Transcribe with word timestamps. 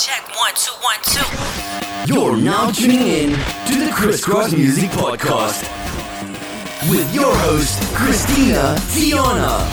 check 0.00 0.34
one, 0.34 0.54
two, 0.54 0.72
one, 0.80 0.96
two. 1.04 2.10
You're 2.10 2.34
now 2.34 2.70
tuning 2.70 3.00
in 3.00 3.30
to 3.66 3.84
the 3.84 3.90
Crisscross 3.92 4.50
Music 4.50 4.88
Podcast 4.92 5.60
with 6.90 7.14
your 7.14 7.36
host, 7.36 7.82
Christina 7.94 8.76
Tiana. 8.94 9.68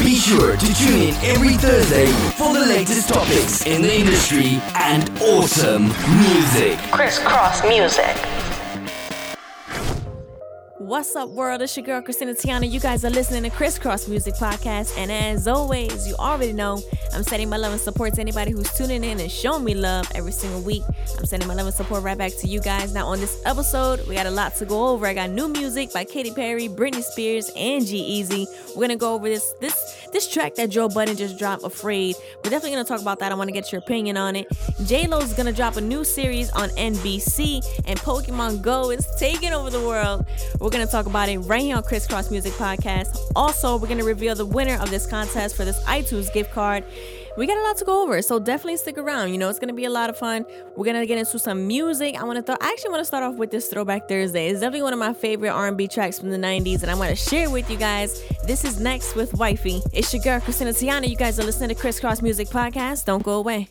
Be 0.00 0.16
sure 0.16 0.56
to 0.56 0.74
tune 0.74 1.02
in 1.02 1.14
every 1.22 1.54
Thursday 1.54 2.06
for 2.32 2.52
the 2.52 2.66
latest 2.66 3.08
topics 3.08 3.64
in 3.64 3.82
the 3.82 3.94
industry 3.94 4.60
and 4.74 5.08
awesome 5.20 5.84
music. 6.18 6.76
Crisscross 6.90 7.62
music. 7.62 8.16
What's 10.90 11.14
up, 11.14 11.28
world? 11.28 11.62
It's 11.62 11.76
your 11.76 11.86
girl, 11.86 12.02
Christina 12.02 12.34
Tiana. 12.34 12.68
You 12.68 12.80
guys 12.80 13.04
are 13.04 13.10
listening 13.10 13.44
to 13.44 13.56
Crisscross 13.56 14.08
Music 14.08 14.34
Podcast. 14.34 14.98
And 14.98 15.12
as 15.12 15.46
always, 15.46 16.08
you 16.08 16.16
already 16.16 16.52
know 16.52 16.82
I'm 17.14 17.22
sending 17.22 17.48
my 17.48 17.58
love 17.58 17.70
and 17.70 17.80
support 17.80 18.14
to 18.14 18.20
anybody 18.20 18.50
who's 18.50 18.68
tuning 18.72 19.04
in 19.04 19.20
and 19.20 19.30
showing 19.30 19.62
me 19.62 19.74
love 19.74 20.10
every 20.16 20.32
single 20.32 20.60
week. 20.60 20.82
I'm 21.16 21.26
sending 21.26 21.46
my 21.46 21.54
love 21.54 21.66
and 21.66 21.74
support 21.76 22.02
right 22.02 22.18
back 22.18 22.32
to 22.40 22.48
you 22.48 22.60
guys. 22.60 22.92
Now, 22.92 23.06
on 23.06 23.20
this 23.20 23.40
episode, 23.46 24.04
we 24.08 24.16
got 24.16 24.26
a 24.26 24.32
lot 24.32 24.56
to 24.56 24.66
go 24.66 24.88
over. 24.88 25.06
I 25.06 25.14
got 25.14 25.30
new 25.30 25.46
music 25.46 25.92
by 25.92 26.02
Katy 26.02 26.32
Perry, 26.32 26.68
Britney 26.68 27.04
Spears, 27.04 27.52
and 27.54 27.86
G-Eazy. 27.86 28.48
We're 28.74 28.82
gonna 28.82 28.96
go 28.96 29.14
over 29.14 29.28
this 29.28 29.54
this 29.60 30.08
this 30.12 30.28
track 30.28 30.56
that 30.56 30.70
Joe 30.70 30.88
Budden 30.88 31.16
just 31.16 31.38
dropped, 31.38 31.62
Afraid. 31.62 32.16
We're 32.42 32.50
definitely 32.50 32.72
gonna 32.72 32.84
talk 32.84 33.00
about 33.00 33.20
that. 33.20 33.30
I 33.30 33.36
want 33.36 33.46
to 33.46 33.52
get 33.52 33.70
your 33.70 33.80
opinion 33.80 34.16
on 34.16 34.34
it. 34.34 34.48
J 34.86 35.06
Lo's 35.06 35.34
gonna 35.34 35.52
drop 35.52 35.76
a 35.76 35.80
new 35.80 36.02
series 36.02 36.50
on 36.50 36.70
NBC, 36.70 37.62
and 37.86 37.96
Pokemon 38.00 38.62
Go 38.62 38.90
is 38.90 39.06
taking 39.20 39.52
over 39.52 39.70
the 39.70 39.86
world. 39.86 40.26
We're 40.60 40.79
gonna 40.80 40.90
talk 40.90 41.06
about 41.06 41.28
it 41.28 41.38
right 41.40 41.60
here 41.60 41.76
on 41.76 41.82
Crisscross 41.82 42.30
Music 42.30 42.54
Podcast. 42.54 43.18
Also, 43.36 43.76
we're 43.76 43.88
gonna 43.88 44.02
reveal 44.02 44.34
the 44.34 44.46
winner 44.46 44.80
of 44.80 44.88
this 44.88 45.06
contest 45.06 45.54
for 45.54 45.66
this 45.66 45.78
iTunes 45.84 46.32
gift 46.32 46.52
card. 46.52 46.84
We 47.36 47.46
got 47.46 47.58
a 47.58 47.62
lot 47.62 47.76
to 47.78 47.84
go 47.84 48.02
over, 48.02 48.22
so 48.22 48.38
definitely 48.38 48.78
stick 48.78 48.96
around. 48.96 49.30
You 49.30 49.38
know, 49.38 49.50
it's 49.50 49.58
gonna 49.58 49.74
be 49.74 49.84
a 49.84 49.90
lot 49.90 50.08
of 50.08 50.16
fun. 50.16 50.46
We're 50.76 50.86
gonna 50.86 51.04
get 51.04 51.18
into 51.18 51.38
some 51.38 51.66
music. 51.66 52.18
I 52.18 52.24
want 52.24 52.44
to 52.44 52.52
I 52.60 52.68
actually 52.70 52.90
want 52.90 53.00
to 53.02 53.04
start 53.04 53.22
off 53.22 53.34
with 53.34 53.50
this 53.50 53.68
Throwback 53.68 54.08
Thursday. 54.08 54.48
It's 54.48 54.60
definitely 54.60 54.82
one 54.82 54.94
of 54.94 54.98
my 54.98 55.12
favorite 55.12 55.50
R&B 55.50 55.86
tracks 55.88 56.18
from 56.18 56.30
the 56.30 56.38
'90s, 56.38 56.80
and 56.80 56.90
I 56.90 56.94
want 56.94 57.10
to 57.10 57.16
share 57.16 57.44
it 57.44 57.50
with 57.50 57.70
you 57.70 57.76
guys. 57.76 58.22
This 58.44 58.64
is 58.64 58.80
next 58.80 59.14
with 59.14 59.34
Wifey. 59.34 59.82
It's 59.92 60.14
your 60.14 60.22
girl 60.22 60.40
Christina 60.40 60.70
Tiana. 60.70 61.08
You 61.08 61.16
guys 61.16 61.38
are 61.38 61.44
listening 61.44 61.68
to 61.68 61.74
Crisscross 61.74 62.22
Music 62.22 62.48
Podcast. 62.48 63.04
Don't 63.04 63.22
go 63.22 63.34
away. 63.34 63.68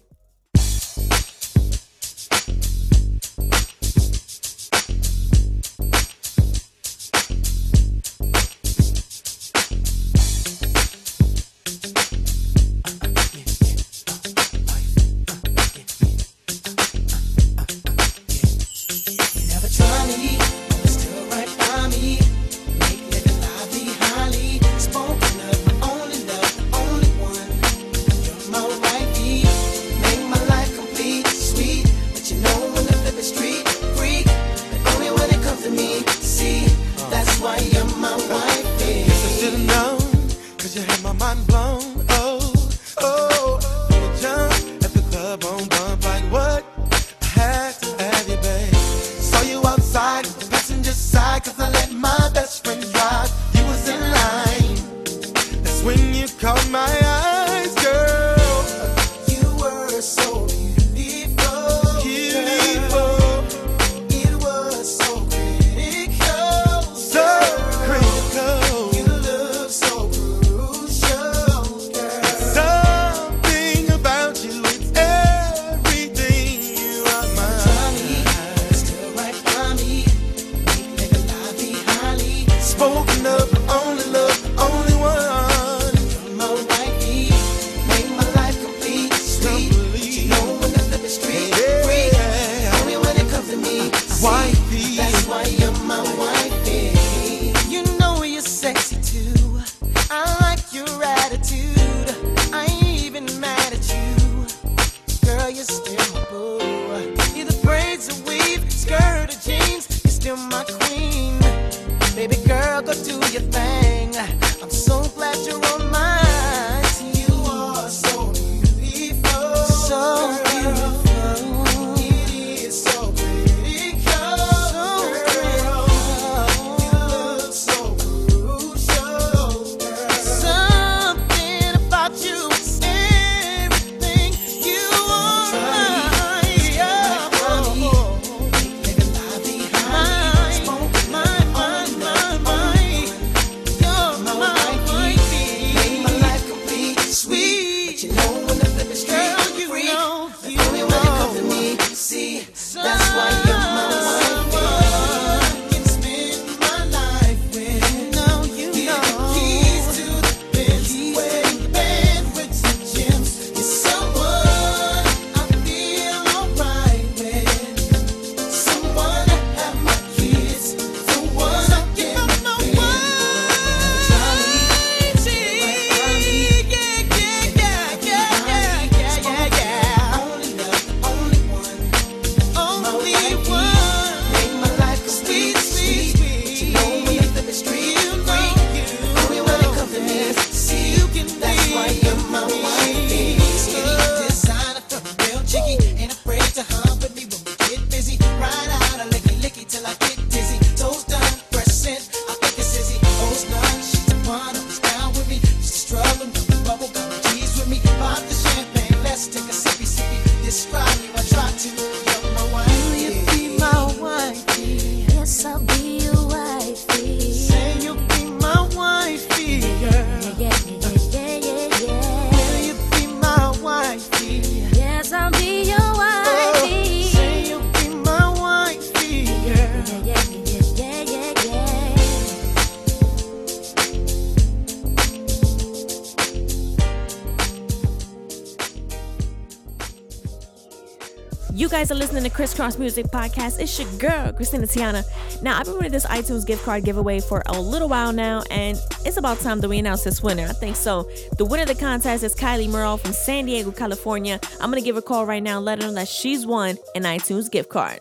Crisscross 242.40 242.78
Music 242.78 243.06
Podcast. 243.08 243.60
It's 243.60 243.78
your 243.78 243.92
girl, 243.98 244.32
Christina 244.32 244.66
Tiana. 244.66 245.04
Now, 245.44 245.60
I've 245.60 245.66
been 245.66 245.74
running 245.74 245.92
this 245.92 246.06
iTunes 246.06 246.48
gift 246.48 246.64
card 246.64 246.86
giveaway 246.86 247.20
for 247.20 247.44
a 247.48 247.60
little 247.60 247.90
while 247.90 248.14
now, 248.14 248.44
and 248.50 248.78
it's 249.04 249.18
about 249.18 249.42
time 249.42 249.60
that 249.60 249.68
we 249.68 249.78
announce 249.78 250.06
this 250.06 250.24
winner. 250.24 250.46
I 250.46 250.54
think 250.54 250.78
so. 250.78 251.10
The 251.38 251.44
winner 251.44 251.64
of 251.64 251.68
the 251.68 251.76
contest 251.76 252.24
is 252.24 252.34
Kylie 252.34 252.70
Merle 252.70 252.96
from 252.96 253.12
San 253.12 253.46
Diego, 253.46 253.74
California. 253.74 254.40
I'm 254.62 254.72
going 254.72 254.82
to 254.82 254.86
give 254.86 254.96
her 254.96 255.00
a 255.00 255.02
call 255.02 255.26
right 255.26 255.44
now 255.44 255.58
and 255.58 255.66
let 255.66 255.82
her 255.82 255.90
know 255.90 255.94
that 255.96 256.08
she's 256.08 256.46
won 256.48 256.78
an 256.96 257.04
iTunes 257.04 257.52
gift 257.52 257.68
card. 257.68 258.00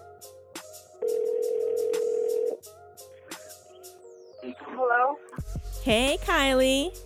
Hello. 4.68 5.16
Hey, 5.82 6.16
Kylie. 6.22 6.96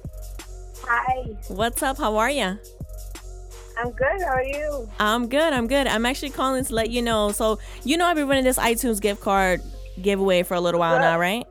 Hi. 0.83 1.35
What's 1.49 1.83
up? 1.83 1.97
How 1.97 2.19
are 2.19 2.29
you? 2.29 2.59
I'm 3.83 3.91
good. 3.91 4.23
How 4.23 4.35
are 4.35 4.45
you? 4.45 4.89
I'm 5.01 5.29
good. 5.29 5.53
I'm 5.53 5.67
good. 5.67 5.89
I'm 5.89 6.07
actually 6.07 6.31
calling 6.31 6.65
to 6.65 6.75
let 6.75 6.91
you 6.91 7.03
know. 7.03 7.33
So, 7.33 7.59
you 7.83 7.97
know, 7.97 8.07
I've 8.07 8.15
been 8.15 8.29
running 8.29 8.45
this 8.45 8.59
iTunes 8.59 9.01
gift 9.01 9.21
card 9.21 9.61
giveaway 10.01 10.45
for 10.45 10.55
a 10.55 10.61
little 10.61 10.79
while 10.79 11.01
now, 11.01 11.19
right? 11.19 11.45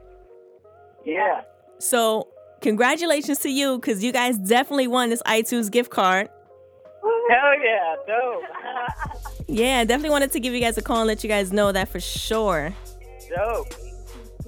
Yeah. 1.06 1.42
So, 1.80 2.30
congratulations 2.62 3.40
to 3.40 3.50
you 3.50 3.78
because 3.78 4.02
you 4.02 4.14
guys 4.14 4.38
definitely 4.38 4.88
won 4.88 5.10
this 5.10 5.22
iTunes 5.24 5.70
gift 5.70 5.92
card. 5.92 6.30
Hell 7.30 7.54
yeah. 7.64 7.96
Dope. 8.08 8.44
Yeah, 9.48 9.84
definitely 9.84 10.12
wanted 10.12 10.32
to 10.32 10.40
give 10.40 10.54
you 10.54 10.62
guys 10.62 10.78
a 10.78 10.82
call 10.82 11.00
and 11.00 11.08
let 11.08 11.24
you 11.26 11.28
guys 11.28 11.52
know 11.52 11.74
that 11.74 11.90
for 11.90 12.00
sure. 12.00 12.74
Dope. 13.36 13.74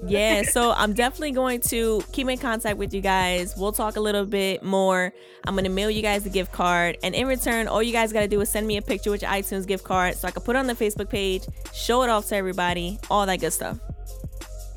Yeah, 0.06 0.42
so 0.42 0.72
I'm 0.72 0.92
definitely 0.92 1.32
going 1.32 1.60
to 1.62 2.02
keep 2.12 2.28
in 2.28 2.38
contact 2.38 2.76
with 2.76 2.92
you 2.92 3.00
guys. 3.00 3.56
We'll 3.56 3.72
talk 3.72 3.96
a 3.96 4.00
little 4.00 4.26
bit 4.26 4.62
more. 4.62 5.12
I'm 5.46 5.54
going 5.54 5.64
to 5.64 5.70
mail 5.70 5.90
you 5.90 6.02
guys 6.02 6.24
the 6.24 6.30
gift 6.30 6.52
card. 6.52 6.98
And 7.02 7.14
in 7.14 7.26
return, 7.26 7.68
all 7.68 7.82
you 7.82 7.92
guys 7.92 8.12
got 8.12 8.20
to 8.20 8.28
do 8.28 8.40
is 8.40 8.50
send 8.50 8.66
me 8.66 8.76
a 8.76 8.82
picture 8.82 9.10
with 9.10 9.22
your 9.22 9.30
iTunes 9.30 9.66
gift 9.66 9.84
card 9.84 10.16
so 10.16 10.28
I 10.28 10.30
can 10.30 10.42
put 10.42 10.56
it 10.56 10.58
on 10.58 10.66
the 10.66 10.74
Facebook 10.74 11.08
page, 11.08 11.42
show 11.72 12.02
it 12.02 12.10
off 12.10 12.28
to 12.28 12.36
everybody, 12.36 12.98
all 13.10 13.24
that 13.26 13.40
good 13.40 13.52
stuff. 13.52 13.78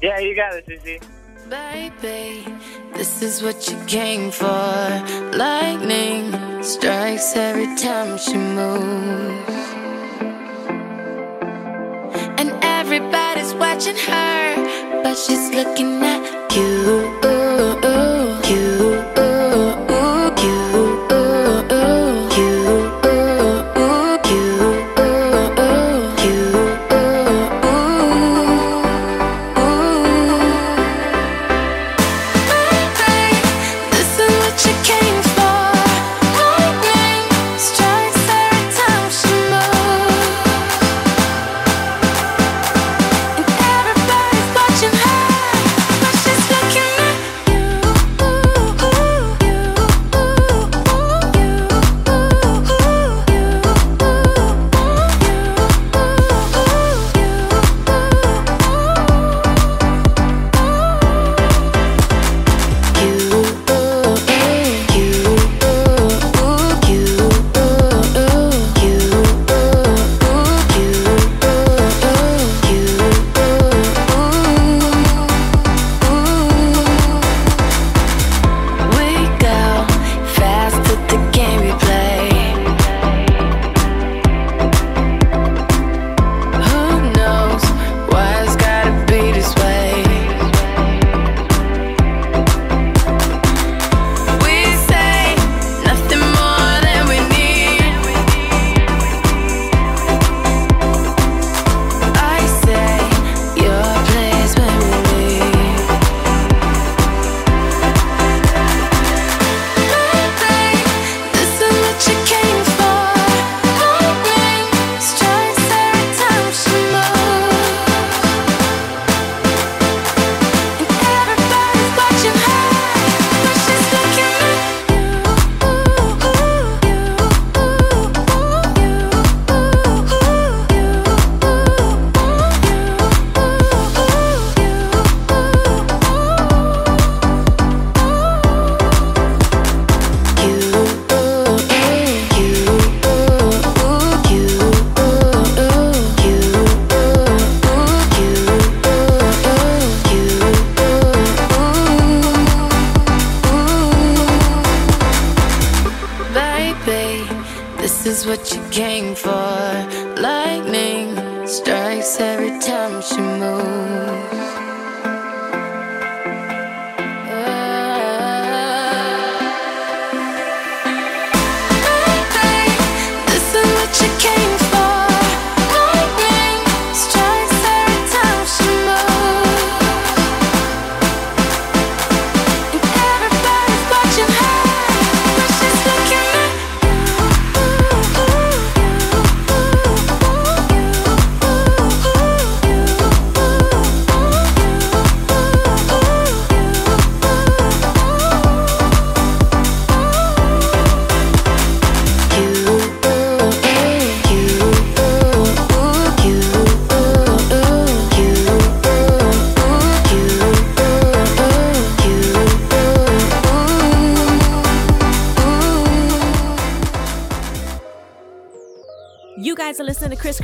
Yeah, 0.02 0.20
you 0.20 0.36
got 0.36 0.54
it, 0.56 0.66
Susie. 0.66 1.00
Baby, 1.50 2.46
this 2.94 3.22
is 3.22 3.42
what 3.42 3.70
you 3.70 3.78
came 3.86 4.32
for. 4.32 4.46
Lightning 5.34 6.32
strikes 6.62 7.36
every 7.38 7.74
time 7.78 8.18
she 8.18 8.36
moves. 8.36 9.50
And 12.40 12.52
everybody's 12.62 13.54
watching 13.54 13.96
her, 13.96 14.56
but 15.08 15.18
she's 15.18 15.50
looking 15.52 16.04
at 16.04 16.22
you. 16.54 16.68
You. 18.50 18.97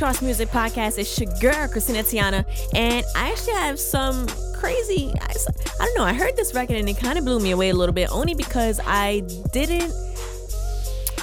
Crisscross 0.04 0.22
Music 0.22 0.48
Podcast. 0.50 0.98
It's 0.98 1.18
your 1.18 1.32
girl, 1.40 1.66
Christina 1.66 2.02
Tiana. 2.02 2.44
And 2.74 3.06
I 3.16 3.30
actually 3.30 3.54
have 3.54 3.80
some 3.80 4.26
crazy, 4.52 5.10
I 5.18 5.32
don't 5.78 5.96
know, 5.96 6.04
I 6.04 6.12
heard 6.12 6.36
this 6.36 6.52
record 6.52 6.76
and 6.76 6.86
it 6.90 6.98
kind 6.98 7.16
of 7.16 7.24
blew 7.24 7.40
me 7.40 7.52
away 7.52 7.70
a 7.70 7.74
little 7.74 7.94
bit, 7.94 8.12
only 8.12 8.34
because 8.34 8.80
I 8.84 9.20
didn't, 9.54 9.90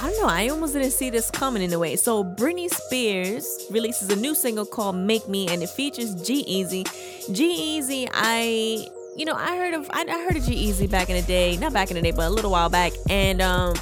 I 0.00 0.10
don't 0.10 0.20
know. 0.20 0.26
I 0.26 0.48
almost 0.48 0.72
didn't 0.72 0.90
see 0.90 1.10
this 1.10 1.30
coming 1.30 1.62
in 1.62 1.72
a 1.72 1.78
way. 1.78 1.94
So 1.94 2.24
Britney 2.24 2.68
Spears 2.68 3.68
releases 3.70 4.10
a 4.10 4.16
new 4.16 4.34
single 4.34 4.66
called 4.66 4.96
"Make 4.96 5.28
Me," 5.28 5.46
and 5.46 5.62
it 5.62 5.68
features 5.68 6.16
G-Eazy. 6.16 7.32
G 7.32 7.52
Easy, 7.76 8.08
I 8.12 8.88
you 9.16 9.24
know 9.24 9.34
I 9.34 9.56
heard 9.58 9.74
of 9.74 9.88
I, 9.92 10.06
I 10.08 10.24
heard 10.24 10.36
of 10.36 10.44
G-Eazy 10.44 10.90
back 10.90 11.08
in 11.08 11.14
the 11.14 11.22
day, 11.22 11.56
not 11.56 11.72
back 11.72 11.92
in 11.92 11.94
the 11.94 12.02
day, 12.02 12.10
but 12.10 12.26
a 12.26 12.30
little 12.30 12.50
while 12.50 12.68
back, 12.68 12.90
and 13.08 13.40
um. 13.40 13.76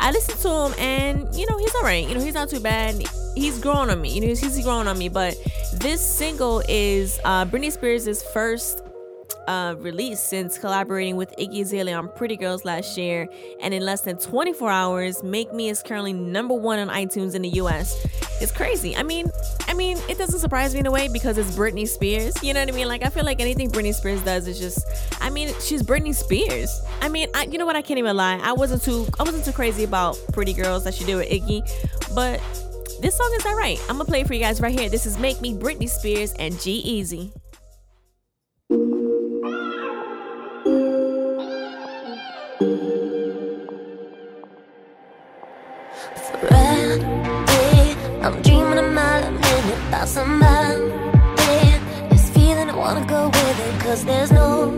I 0.00 0.10
listened 0.10 0.38
to 0.40 0.48
him 0.48 0.74
and 0.78 1.34
you 1.34 1.46
know 1.48 1.58
he's 1.58 1.74
alright. 1.76 2.08
You 2.08 2.14
know 2.14 2.20
he's 2.20 2.34
not 2.34 2.48
too 2.48 2.60
bad. 2.60 3.02
He's 3.34 3.58
growing 3.58 3.90
on 3.90 4.00
me. 4.00 4.12
You 4.14 4.20
know 4.20 4.26
he's, 4.28 4.40
he's 4.40 4.64
growing 4.64 4.88
on 4.88 4.98
me. 4.98 5.08
But 5.08 5.36
this 5.74 6.00
single 6.00 6.62
is 6.68 7.20
uh, 7.24 7.44
Britney 7.46 7.72
Spears' 7.72 8.22
first 8.22 8.82
uh, 9.48 9.74
release 9.78 10.20
since 10.20 10.58
collaborating 10.58 11.16
with 11.16 11.34
Iggy 11.38 11.62
Azalea 11.62 11.96
on 11.96 12.08
Pretty 12.10 12.36
Girls 12.36 12.66
last 12.66 12.98
year. 12.98 13.26
And 13.60 13.72
in 13.72 13.82
less 13.82 14.02
than 14.02 14.18
24 14.18 14.70
hours, 14.70 15.22
Make 15.22 15.52
Me 15.54 15.70
is 15.70 15.82
currently 15.82 16.12
number 16.12 16.54
one 16.54 16.78
on 16.78 16.88
iTunes 16.88 17.34
in 17.34 17.42
the 17.42 17.48
US. 17.60 17.96
It's 18.42 18.52
crazy. 18.52 18.94
I 18.94 19.02
mean, 19.02 19.30
I 19.66 19.72
mean, 19.72 19.96
it 20.08 20.18
doesn't 20.18 20.38
surprise 20.38 20.74
me 20.74 20.80
in 20.80 20.86
a 20.86 20.90
way 20.90 21.08
because 21.08 21.38
it's 21.38 21.56
Britney 21.56 21.88
Spears. 21.88 22.40
You 22.42 22.52
know 22.52 22.60
what 22.60 22.68
I 22.68 22.72
mean? 22.72 22.88
Like 22.88 23.02
I 23.02 23.08
feel 23.08 23.24
like 23.24 23.40
anything 23.40 23.70
Britney 23.70 23.94
Spears 23.94 24.22
does 24.22 24.46
is 24.46 24.58
just 24.58 24.86
I 25.20 25.30
mean, 25.30 25.48
she's 25.62 25.82
Britney 25.82 26.14
Spears. 26.14 26.80
I 27.00 27.08
mean, 27.08 27.28
I, 27.34 27.44
you 27.44 27.56
know 27.56 27.66
what? 27.66 27.74
I 27.74 27.82
can't 27.82 27.98
even 27.98 28.16
lie. 28.16 28.38
I 28.42 28.52
wasn't 28.52 28.82
too 28.82 29.06
I 29.18 29.22
wasn't 29.22 29.46
too 29.46 29.52
crazy 29.52 29.82
about 29.82 30.18
Pretty 30.34 30.52
Girls 30.52 30.84
that 30.84 30.94
she 30.94 31.04
did 31.04 31.16
with 31.16 31.28
Iggy, 31.28 31.62
but 32.14 32.40
this 33.00 33.16
song 33.16 33.32
is 33.38 33.46
alright. 33.46 33.80
I'm 33.88 33.96
gonna 33.96 34.04
play 34.04 34.20
it 34.20 34.26
for 34.26 34.34
you 34.34 34.40
guys 34.40 34.60
right 34.60 34.78
here. 34.78 34.90
This 34.90 35.06
is 35.06 35.18
Make 35.18 35.40
Me 35.40 35.54
Britney 35.54 35.88
Spears 35.88 36.32
and 36.34 36.60
G-Eazy. 36.60 37.32
About 49.98 50.08
somebody. 50.08 50.78
This 52.10 52.30
feeling 52.30 52.70
I 52.70 52.76
wanna 52.76 53.04
go 53.04 53.26
with 53.26 53.66
it, 53.66 53.80
cause 53.80 54.04
there's 54.04 54.30
no 54.30 54.68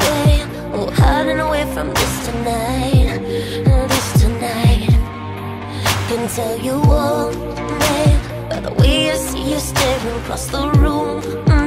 way. 0.00 0.46
Oh, 0.72 0.88
hiding 0.94 1.40
away 1.40 1.64
from 1.74 1.88
this 1.88 2.14
tonight. 2.26 3.18
This 3.90 4.08
tonight. 4.22 4.90
Can 6.08 6.22
tell 6.28 6.56
you 6.66 6.76
all, 6.98 7.32
babe, 7.82 8.22
by 8.50 8.60
the 8.60 8.72
way 8.78 9.10
I 9.10 9.16
see 9.16 9.44
you 9.52 9.58
staring 9.58 10.16
across 10.20 10.46
the 10.46 10.64
room, 10.82 11.20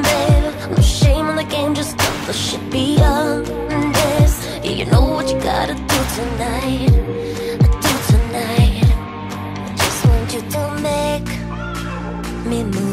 babe. 0.08 0.54
No 0.72 0.82
shame 0.82 1.28
in 1.32 1.36
the 1.36 1.48
game, 1.56 1.74
just 1.76 1.98
cut 1.98 2.28
the 2.28 2.34
shit 2.34 2.64
beyond 2.72 3.48
this. 3.98 4.34
Yeah, 4.64 4.76
you 4.80 4.86
know 4.86 5.06
what 5.16 5.26
you 5.30 5.38
gotta 5.52 5.76
do 5.92 6.00
tonight. 6.18 6.94
Do 7.84 7.92
tonight. 8.14 8.88
I 9.68 9.74
just 9.84 10.00
want 10.08 10.34
you 10.36 10.42
to 10.56 10.62
make 10.90 11.30
me 12.50 12.64
move 12.64 12.93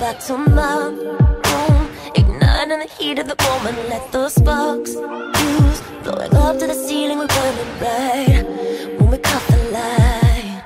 back 0.00 0.18
to 0.18 0.38
my 0.38 0.86
room. 0.86 1.88
Igniting 2.14 2.78
the 2.78 2.88
heat 2.98 3.18
of 3.18 3.28
the 3.28 3.36
moment. 3.44 3.76
Let 3.90 4.10
those 4.10 4.32
sparks 4.32 4.94
fuse. 4.94 5.80
Blowing 6.02 6.34
up 6.34 6.58
to 6.58 6.66
the 6.66 6.74
ceiling. 6.74 7.18
We're 7.18 7.26
burning 7.26 7.72
bright 7.78 8.44
when 8.98 9.10
we 9.10 9.18
caught 9.18 9.46
the 9.48 9.58
light. 9.76 10.64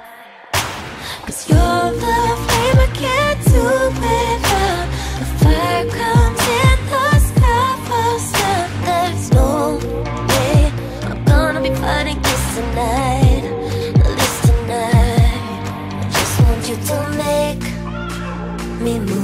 Cause 1.27 1.51
you're 1.51 1.91
the 2.05 2.19
flame 2.45 2.79
I 2.87 2.91
can't 3.03 3.41
do 3.51 3.63
without. 4.05 4.87
The 5.21 5.27
fire 5.43 5.87
comes 5.99 6.43
in 6.63 6.79
the 6.93 7.07
sky 7.29 7.71
first. 7.89 8.37
And 8.53 8.71
there's 8.87 9.27
no 9.33 9.51
way 10.31 10.73
I'm 11.11 11.25
gonna 11.25 11.61
be 11.61 11.75
fighting 11.75 12.23
this 12.23 12.45
tonight. 12.55 13.45
This 14.21 14.37
tonight. 14.47 15.63
I 16.03 16.09
just 16.19 16.35
want 16.41 16.63
you 16.71 16.77
to 16.91 16.97
make 17.19 17.65
me 18.81 19.01
move. 19.01 19.24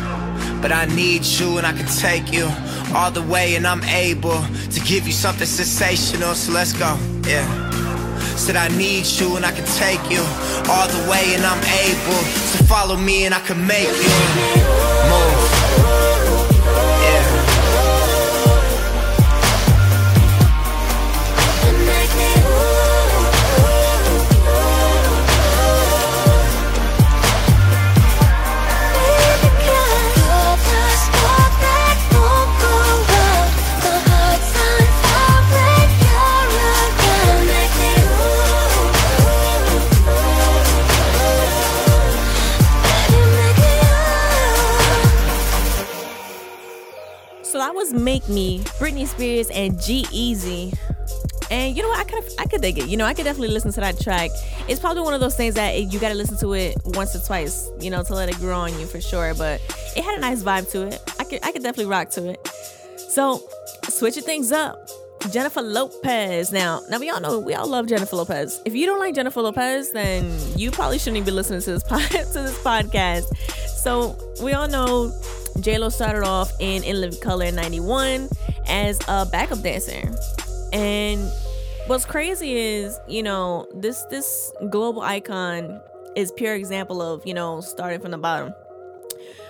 But 0.61 0.71
I 0.71 0.85
need 0.85 1.25
you 1.25 1.57
and 1.57 1.65
I 1.65 1.73
can 1.73 1.87
take 1.87 2.31
you 2.31 2.47
all 2.93 3.09
the 3.11 3.23
way, 3.23 3.55
and 3.55 3.65
I'm 3.65 3.83
able 3.83 4.41
to 4.69 4.79
give 4.81 5.07
you 5.07 5.13
something 5.13 5.47
sensational, 5.47 6.35
so 6.35 6.51
let's 6.51 6.73
go, 6.73 6.97
yeah. 7.27 7.47
Said 8.35 8.55
I 8.55 8.67
need 8.77 9.05
you 9.05 9.35
and 9.37 9.45
I 9.45 9.51
can 9.51 9.65
take 9.65 10.03
you 10.09 10.21
all 10.69 10.87
the 10.87 11.09
way, 11.09 11.33
and 11.35 11.43
I'm 11.43 11.63
able 11.63 12.21
to 12.51 12.63
follow 12.65 12.95
me 12.95 13.25
and 13.25 13.33
I 13.33 13.39
can 13.39 13.65
make 13.65 13.87
you 13.87 14.13
move. 15.09 16.10
Make 48.03 48.27
Me, 48.29 48.59
Britney 48.79 49.07
Spears 49.07 49.49
and 49.49 49.81
G-Eazy. 49.81 50.77
And 51.49 51.75
you 51.75 51.83
know 51.83 51.89
what? 51.89 51.99
I 51.99 52.03
could 52.05 52.23
I 52.39 52.45
could 52.45 52.61
dig 52.61 52.77
it. 52.77 52.87
You 52.87 52.95
know, 52.95 53.05
I 53.05 53.13
could 53.13 53.25
definitely 53.25 53.53
listen 53.53 53.73
to 53.73 53.81
that 53.81 53.99
track. 53.99 54.31
It's 54.69 54.79
probably 54.79 55.03
one 55.03 55.13
of 55.13 55.19
those 55.19 55.35
things 55.35 55.55
that 55.55 55.91
you 55.91 55.99
got 55.99 56.09
to 56.09 56.15
listen 56.15 56.37
to 56.37 56.53
it 56.53 56.77
once 56.85 57.13
or 57.13 57.19
twice, 57.19 57.69
you 57.81 57.89
know, 57.89 58.03
to 58.03 58.13
let 58.15 58.29
it 58.29 58.37
grow 58.37 58.57
on 58.57 58.79
you 58.79 58.85
for 58.85 59.01
sure. 59.01 59.33
But 59.33 59.59
it 59.97 60.03
had 60.03 60.17
a 60.17 60.21
nice 60.21 60.43
vibe 60.43 60.71
to 60.71 60.87
it. 60.87 61.01
I 61.19 61.25
could 61.25 61.43
I 61.43 61.51
could 61.51 61.61
definitely 61.61 61.91
rock 61.91 62.09
to 62.11 62.29
it. 62.29 62.47
So 62.97 63.43
switching 63.89 64.23
things 64.23 64.53
up 64.53 64.89
Jennifer 65.29 65.61
Lopez. 65.61 66.51
Now, 66.51 66.81
now 66.89 66.99
we 66.99 67.09
all 67.09 67.19
know 67.19 67.39
we 67.39 67.53
all 67.53 67.67
love 67.67 67.87
Jennifer 67.87 68.15
Lopez. 68.15 68.61
If 68.65 68.73
you 68.73 68.85
don't 68.85 68.99
like 68.99 69.13
Jennifer 69.13 69.41
Lopez, 69.41 69.91
then 69.91 70.37
you 70.55 70.71
probably 70.71 70.97
shouldn't 70.97 71.17
even 71.17 71.25
be 71.25 71.31
listening 71.31 71.61
to 71.61 71.71
this 71.71 71.83
pod, 71.83 72.01
to 72.09 72.17
this 72.17 72.57
podcast. 72.63 73.35
So 73.67 74.17
we 74.41 74.53
all 74.53 74.67
know 74.67 75.11
J 75.59 75.77
Lo 75.77 75.89
started 75.89 76.23
off 76.23 76.51
in 76.59 76.83
In 76.83 77.01
Living 77.01 77.19
Color 77.19 77.45
in 77.45 77.55
'91 77.55 78.29
as 78.67 78.99
a 79.07 79.25
backup 79.25 79.61
dancer, 79.61 80.11
and 80.73 81.31
what's 81.87 82.05
crazy 82.05 82.53
is 82.53 82.99
you 83.07 83.23
know 83.23 83.67
this 83.75 84.03
this 84.05 84.51
global 84.69 85.01
icon 85.01 85.81
is 86.15 86.31
pure 86.31 86.55
example 86.55 87.01
of 87.01 87.25
you 87.25 87.33
know 87.33 87.61
starting 87.61 87.99
from 87.99 88.11
the 88.11 88.17
bottom. 88.17 88.53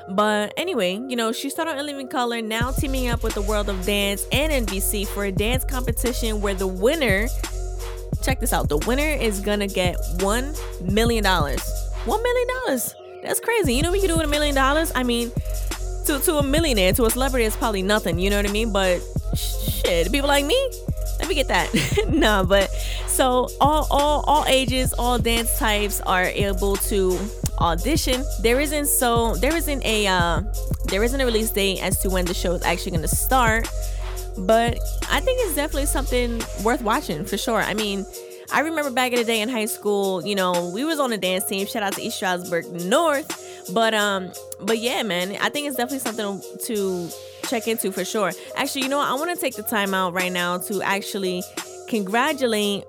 But 0.10 0.53
anyway, 0.58 1.00
you 1.08 1.15
know, 1.15 1.31
she 1.31 1.50
started 1.50 1.77
on 1.77 1.86
Living 1.86 2.08
Color, 2.08 2.41
now 2.41 2.72
teaming 2.72 3.08
up 3.08 3.24
with 3.24 3.36
the 3.36 3.41
World 3.41 3.70
of 3.70 3.86
Dance 3.86 4.25
and 4.31 4.67
NBC 4.67 5.08
for 5.08 5.25
a 5.25 5.31
dance 5.31 5.63
competition 5.63 6.41
where 6.41 6.55
the 6.55 6.67
winner, 6.67 7.27
check 8.24 8.39
this 8.39 8.51
out, 8.51 8.67
the 8.67 8.79
winner 8.79 9.03
is 9.03 9.39
gonna 9.39 9.67
get 9.67 9.96
$1 10.17 10.91
million. 10.91 11.24
$1 11.24 11.58
million. 12.08 12.79
That's 13.24 13.39
crazy. 13.39 13.75
You 13.75 13.84
know 13.84 13.91
what 13.91 14.01
you 14.01 14.08
can 14.08 14.10
do 14.10 14.17
with 14.17 14.25
a 14.25 14.29
million 14.29 14.55
dollars? 14.55 14.91
I 14.96 15.03
mean, 15.03 15.31
to, 16.05 16.20
to 16.20 16.38
a 16.38 16.43
millionaire, 16.43 16.93
to 16.93 17.05
a 17.05 17.10
celebrity, 17.10 17.46
it's 17.46 17.55
probably 17.55 17.81
nothing, 17.81 18.20
you 18.20 18.29
know 18.29 18.38
what 18.38 18.50
I 18.50 18.51
mean? 18.51 18.72
But 18.72 19.01
shit, 19.36 20.12
people 20.12 20.27
like 20.27 20.46
me, 20.46 20.58
let 21.20 21.27
me 21.27 21.36
get 21.36 21.48
that. 21.50 21.70
no, 22.10 22.46
but 22.48 22.70
so 23.08 23.48
all 23.60 23.88
all 23.91 24.24
all 24.27 24.46
ages, 24.48 24.93
all 24.93 25.20
dance 25.20 25.58
types 25.58 26.01
are 26.01 26.24
able 26.24 26.75
to 26.77 27.17
audition. 27.60 28.24
There 28.41 28.60
isn't 28.60 28.88
so 28.88 29.36
there 29.36 29.55
isn't 29.55 29.86
a 29.86 30.08
uh, 30.08 30.41
there 30.86 31.03
isn't 31.03 31.22
a 31.22 31.25
release 31.25 31.51
date 31.51 31.81
as 31.81 32.00
to 32.01 32.10
when 32.10 32.25
the 32.25 32.34
show 32.34 32.53
is 32.53 32.63
actually 32.63 32.91
going 32.91 33.03
to 33.03 33.15
start, 33.15 33.70
but 34.38 34.79
I 35.10 35.20
think 35.20 35.39
it's 35.46 35.55
definitely 35.55 35.86
something 35.86 36.41
worth 36.63 36.81
watching 36.81 37.25
for 37.25 37.38
sure. 37.38 37.62
I 37.62 37.74
mean. 37.74 38.05
I 38.53 38.62
remember 38.62 38.91
back 38.91 39.12
in 39.13 39.20
the 39.20 39.24
day 39.24 39.41
in 39.41 39.50
high 39.50 39.65
school, 39.65 40.25
you 40.25 40.36
know, 40.36 40.70
we 40.74 40.84
was 40.84 41.00
on 41.00 41.12
a 41.13 41.17
dance 41.17 41.46
team. 41.46 41.65
Shout 41.67 41.84
out 41.84 41.93
to 41.93 42.01
East 42.01 42.17
Stroudsburg 42.17 42.70
North. 42.72 43.38
But 43.74 43.93
um, 43.93 44.31
but 44.62 44.79
yeah, 44.79 45.03
man, 45.03 45.38
I 45.39 45.50
think 45.50 45.67
it's 45.67 45.77
definitely 45.77 46.00
something 46.00 46.41
to 46.65 47.10
check 47.48 47.67
into 47.67 47.91
for 47.91 48.03
sure. 48.03 48.31
Actually, 48.55 48.84
you 48.84 48.89
know 48.89 48.98
what? 48.98 49.08
I 49.08 49.13
want 49.13 49.29
to 49.34 49.38
take 49.39 49.55
the 49.55 49.63
time 49.63 49.93
out 49.93 50.13
right 50.13 50.31
now 50.31 50.58
to 50.58 50.81
actually 50.81 51.43
congratulate 51.88 52.84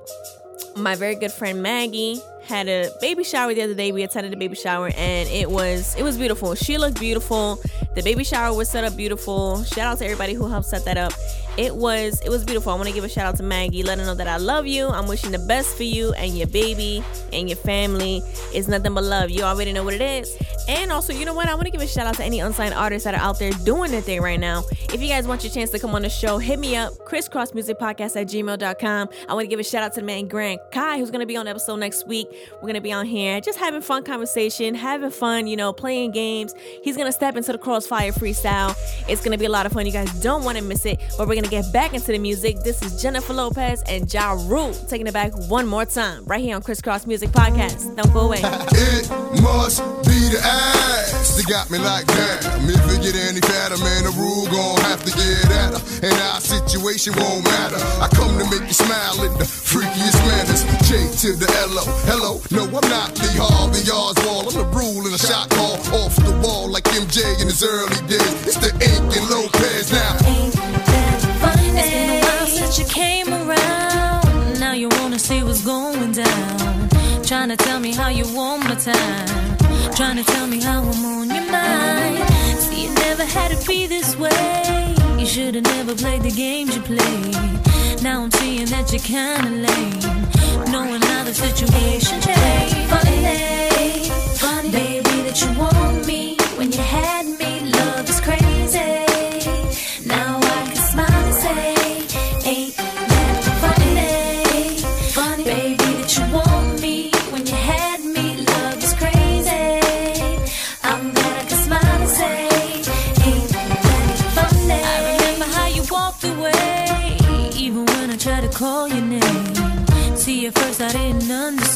my 0.77 0.95
very 0.95 1.15
good 1.15 1.33
friend 1.33 1.63
Maggie 1.63 2.19
had 2.45 2.69
a 2.69 2.91
baby 3.01 3.25
shower 3.25 3.55
the 3.55 3.63
other 3.63 3.75
day. 3.75 3.93
We 3.93 4.03
attended 4.03 4.33
a 4.33 4.37
baby 4.37 4.57
shower 4.57 4.91
and 4.97 5.29
it 5.29 5.51
was 5.51 5.95
it 5.97 6.03
was 6.03 6.19
beautiful. 6.19 6.55
She 6.55 6.79
looked 6.79 6.99
beautiful. 6.99 7.61
The 7.95 8.03
baby 8.03 8.25
shower 8.25 8.57
was 8.57 8.71
set 8.71 8.85
up 8.85 8.97
beautiful. 8.97 9.63
Shout 9.65 9.93
out 9.93 9.99
to 9.99 10.05
everybody 10.05 10.33
who 10.33 10.49
helped 10.49 10.67
set 10.67 10.85
that 10.87 10.97
up. 10.97 11.13
It 11.59 11.77
was 11.77 12.19
it 12.25 12.31
was 12.31 12.43
beautiful. 12.45 12.73
I 12.73 12.77
want 12.77 12.89
to 12.89 12.95
give 12.95 13.05
a 13.05 13.09
shout 13.09 13.27
out 13.27 13.37
to 13.37 13.43
Maggie, 13.43 13.83
let 13.83 13.99
her 13.99 14.07
know 14.07 14.15
that 14.15 14.27
I 14.27 14.39
love 14.39 14.67
you. 14.67 14.89
I'm 14.89 15.07
wishing 15.07 15.31
the 15.31 15.39
best 15.39 15.77
for 15.77 15.83
you 15.83 16.15
and 16.15 16.37
your 16.37 16.47
baby 16.47 17.05
and 17.35 17.51
your 17.51 17.59
family. 17.59 18.23
It's 18.55 18.67
nothing 18.67 18.95
but 18.95 19.05
love. 19.05 19.29
You 19.29 19.43
already 19.43 19.75
know 19.75 19.85
what 19.85 19.93
it 19.93 20.01
is. 20.01 20.35
And 20.69 20.93
also, 20.93 21.13
you 21.13 21.25
know 21.25 21.35
what? 21.35 21.49
I 21.49 21.55
want 21.55 21.67
to 21.67 21.71
give 21.71 21.81
a 21.81 21.87
shout 21.87 22.07
out 22.07 22.15
to 22.17 22.25
any 22.25 22.41
unsigned 22.41 22.75
artists 22.75 23.05
that 23.05 23.15
are 23.15 23.21
out 23.21 23.39
there 23.39 23.51
doing 23.65 23.91
their 23.91 24.01
thing 24.01 24.21
right 24.21 24.39
now. 24.39 24.65
If 24.93 25.03
you 25.03 25.09
guys 25.09 25.27
want 25.27 25.43
your 25.43 25.53
chance 25.53 25.71
to 25.71 25.79
come 25.79 25.95
on 25.95 26.03
the 26.03 26.09
show, 26.11 26.39
hit 26.39 26.59
me 26.59 26.77
up, 26.77 26.93
crisscrossmusicpodcast 27.07 28.21
at 28.21 28.27
gmail.com. 28.29 29.09
I 29.29 29.35
want 29.35 29.45
to 29.45 29.49
give 29.49 29.61
a 29.61 29.65
shout 29.65 29.83
out 29.83 29.93
to 29.95 30.01
the 30.01 30.07
man 30.07 30.29
Grant 30.29 30.61
Kai, 30.71 30.99
who's 30.99 31.11
going 31.11 31.21
to 31.21 31.27
be 31.27 31.37
on 31.37 31.47
the 31.47 31.51
episode 31.51 31.77
next 31.77 32.07
week. 32.07 32.29
We're 32.55 32.61
going 32.61 32.75
to 32.75 32.81
be 32.81 32.93
on 32.93 33.07
here 33.07 33.41
just 33.41 33.59
having 33.59 33.81
fun 33.83 34.05
conversation, 34.05 34.75
having 34.75 35.11
fun, 35.11 35.47
you 35.47 35.57
know, 35.57 35.73
playing 35.73 36.13
games. 36.13 36.55
He's 36.83 36.97
going 36.97 37.07
to 37.09 37.13
step 37.13 37.37
into 37.37 37.53
the 37.53 37.59
crossfire 37.59 38.13
freestyle. 38.13 38.77
It's 39.09 39.21
going 39.23 39.33
to 39.33 39.39
be 39.39 39.47
a 39.47 39.51
lot 39.51 39.67
of 39.67 39.73
fun. 39.73 39.87
You 39.87 39.93
guys 39.93 40.13
don't 40.21 40.45
want 40.45 40.59
to 40.59 40.65
miss 40.65 40.87
it. 40.87 41.01
But 41.19 41.29
we're 41.29 41.35
going 41.35 41.45
to 41.45 41.51
get 41.51 41.73
back 41.73 41.95
into 41.95 42.13
the 42.13 42.19
music. 42.19 42.59
This 42.61 42.83
is 42.83 43.01
Jennifer 43.03 43.33
Lopez 43.33 43.83
and 43.89 44.13
Ja 44.13 44.33
Rule 44.33 44.75
taking 44.89 45.07
it 45.07 45.13
back 45.13 45.33
one 45.49 45.67
more 45.67 45.85
time 45.85 46.25
right 46.25 46.41
here 46.41 46.55
on 46.57 46.63
Crisscross 46.63 47.07
Music 47.07 47.31
Podcast. 47.31 47.97
Don't 47.97 48.13
go 48.13 48.21
away. 48.21 48.43
It 48.75 49.43
must 49.43 49.81
be 50.05 50.29
the 50.29 50.41
ass 50.53 51.37
that 51.37 51.47
got 51.47 51.71
me 51.71 51.79
like 51.79 52.07
damn. 52.07 52.69
If 52.69 52.85
it 52.93 53.03
get 53.03 53.17
any 53.17 53.41
fatter, 53.41 53.79
man, 53.83 54.05
the 54.05 54.15
rule 54.17 54.47
gon' 54.47 54.81
have 54.89 55.03
to 55.05 55.13
get 55.13 55.49
at 55.51 55.73
her. 55.75 55.83
And 56.07 56.17
our 56.31 56.41
situation 56.41 57.15
won't 57.17 57.45
matter. 57.45 57.81
I 58.01 58.09
come 58.13 58.39
to 58.39 58.47
make 58.51 58.67
you 58.69 58.77
smile 58.77 59.23
in 59.25 59.33
the 59.39 59.45
freakiest 59.45 60.21
manners. 60.29 60.63
J 60.89 61.09
to 61.25 61.37
the 61.37 61.49
L-O. 61.73 61.85
Hello, 62.07 62.33
no, 62.51 62.65
I'm 62.69 62.89
not 62.91 63.17
Lee 63.19 63.39
Harvey 63.39 63.83
Oswald. 63.91 64.53
I'm 64.53 64.57
the 64.61 64.69
rule 64.77 65.07
in 65.07 65.15
a 65.15 65.19
shot 65.19 65.51
call 65.51 65.79
off 66.03 66.17
the 66.17 66.35
wall 66.43 66.69
like 66.69 66.85
MJ 66.85 67.23
in 67.41 67.49
his 67.49 67.63
early 67.63 68.01
days. 68.07 68.33
It's 68.47 68.61
the 68.61 68.73
Ink 68.83 69.11
and 69.17 69.27
Lopez 69.31 69.93
now. 69.93 70.13
Ain't 70.27 70.53
that 70.55 71.21
funny? 71.41 71.69
It's 71.79 71.91
been 71.91 72.11
a 72.11 72.21
while 72.21 72.47
since 72.47 72.79
you 72.79 72.87
came 72.87 73.29
around. 73.33 74.61
Now 74.61 74.73
you 74.73 74.89
wanna 75.01 75.19
see 75.19 75.43
what's 75.43 75.65
going 75.65 76.13
down. 76.13 76.89
Trying 77.25 77.49
to 77.49 77.57
tell 77.57 77.81
me 77.81 77.93
how 77.93 78.09
you 78.09 78.25
want 78.35 78.65
my 78.65 78.75
time. 78.75 79.62
Trying 79.97 80.17
to 80.17 80.25
tell 80.25 80.47
me 80.47 80.61
how 80.61 80.81
I'm 80.83 81.05
on 81.05 81.31
your 81.31 81.51
mind. 81.51 82.19
See, 82.59 82.85
you 82.87 82.95
never 82.95 83.25
had 83.25 83.51
to 83.51 83.67
be 83.67 83.87
this 83.87 84.17
way. 84.17 84.95
You 85.19 85.27
should 85.27 85.55
have 85.55 85.65
never 85.65 85.95
played 85.95 86.23
the 86.23 86.31
games 86.31 86.75
you 86.75 86.83
played. 86.83 88.03
Now 88.03 88.23
I'm 88.23 88.31
seeing 88.33 88.67
that 88.67 88.91
you're 88.93 89.01
kinda 89.01 89.51
lame. 89.51 90.73
Knowing 90.73 91.03
how 91.03 91.25
the 91.25 91.35
situation 91.35 92.21
changed. 92.21 92.77
Funny, 92.91 94.09
funny, 94.45 94.71
baby, 94.71 95.23
that 95.27 95.41
you 95.41 95.51
want 95.59 96.07
me 96.07 96.37
when 96.57 96.73
you 96.73 96.81
had 96.81 97.22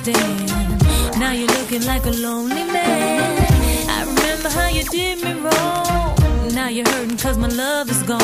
understand. 0.07 1.19
Now 1.19 1.33
you're 1.33 1.49
looking 1.49 1.85
like 1.85 2.05
a 2.07 2.11
lonely 2.11 2.65
man. 2.65 3.89
I 3.89 4.05
remember 4.05 4.49
how 4.49 4.69
you 4.69 4.85
did 4.85 5.23
me 5.23 5.33
wrong. 5.35 6.55
Now 6.55 6.69
you're 6.69 6.89
hurting 6.89 7.17
cause 7.17 7.39
my 7.39 7.49
love 7.49 7.91
is 7.91 8.03
gone. 8.03 8.21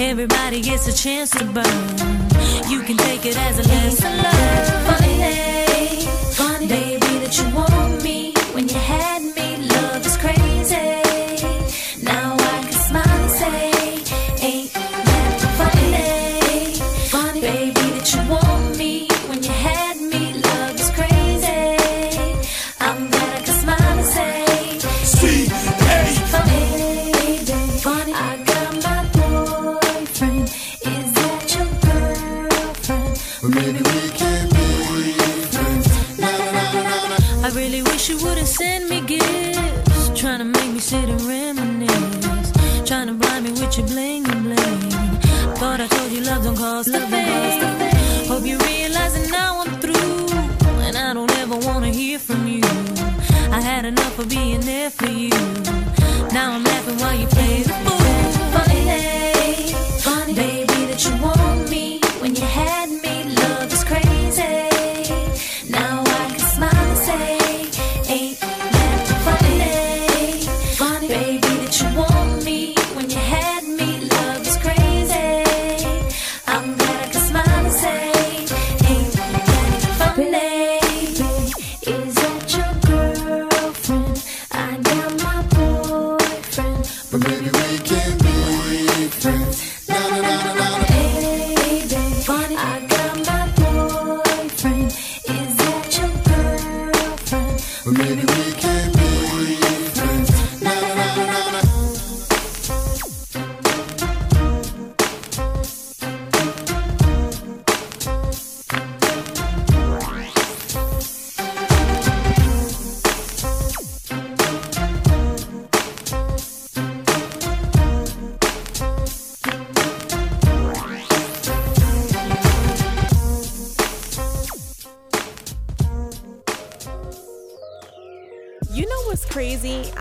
Everybody 0.00 0.60
gets 0.60 0.86
a 0.88 0.92
chance 0.92 1.30
to 1.30 1.44
burn. 1.44 1.88
You 2.68 2.80
can 2.82 2.96
take 2.96 3.26
it 3.26 3.36
as 3.36 3.58
a 3.58 3.68
lesson. 3.68 4.18
Funny, 4.86 6.06
funny, 6.34 6.66
baby, 6.66 7.18
that 7.22 7.38
you 7.38 7.54
want 7.54 8.01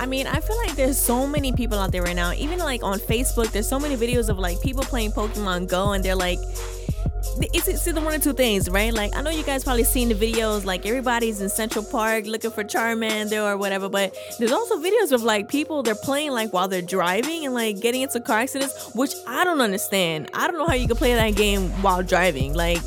I 0.02 0.08
mean, 0.08 0.26
I 0.26 0.40
feel 0.40 0.58
like 0.58 0.76
there's 0.76 0.98
so 0.98 1.28
many 1.28 1.54
people 1.54 1.78
out 1.78 1.92
there 1.92 2.02
right 2.02 2.16
now. 2.16 2.34
Even 2.34 2.58
like 2.58 2.82
on 2.82 2.98
Facebook, 2.98 3.52
there's 3.52 3.70
so 3.70 3.80
many 3.80 3.96
videos 3.96 4.30
of 4.30 4.40
like 4.40 4.60
people 4.60 4.84
playing 4.84 5.12
Pokemon 5.12 5.68
Go, 5.68 5.92
and 5.92 6.04
they're 6.04 6.16
like, 6.16 6.40
it's, 7.54 7.68
it's 7.68 7.88
either 7.88 8.02
one 8.02 8.16
or 8.16 8.18
two 8.18 8.34
things, 8.34 8.68
right? 8.68 8.92
Like, 8.92 9.16
I 9.16 9.22
know 9.22 9.30
you 9.30 9.44
guys 9.44 9.64
probably 9.64 9.84
seen 9.84 10.10
the 10.10 10.16
videos, 10.16 10.66
like 10.66 10.88
everybody's 10.88 11.40
in 11.40 11.50
Central 11.50 11.86
Park 11.86 12.26
looking 12.26 12.50
for 12.50 12.64
Charmander 12.64 13.44
or 13.44 13.58
whatever, 13.58 13.90
but 13.90 14.18
there's 14.40 14.52
also 14.52 14.78
videos 14.78 15.12
of 15.12 15.22
like 15.22 15.48
people 15.50 15.84
they're 15.84 15.94
playing 15.94 16.32
like 16.32 16.52
while 16.52 16.68
they're 16.68 16.82
driving 16.82 17.46
and 17.46 17.54
like 17.54 17.80
getting 17.80 18.02
into 18.02 18.20
car 18.20 18.40
accidents, 18.40 18.96
which 18.96 19.12
I 19.28 19.44
don't 19.44 19.62
understand. 19.62 20.32
I 20.34 20.48
don't 20.48 20.58
know 20.58 20.66
how 20.66 20.74
you 20.74 20.88
can 20.88 20.98
play 20.98 21.14
that 21.14 21.36
game 21.36 21.70
while 21.84 22.02
driving. 22.02 22.56
Like, 22.56 22.80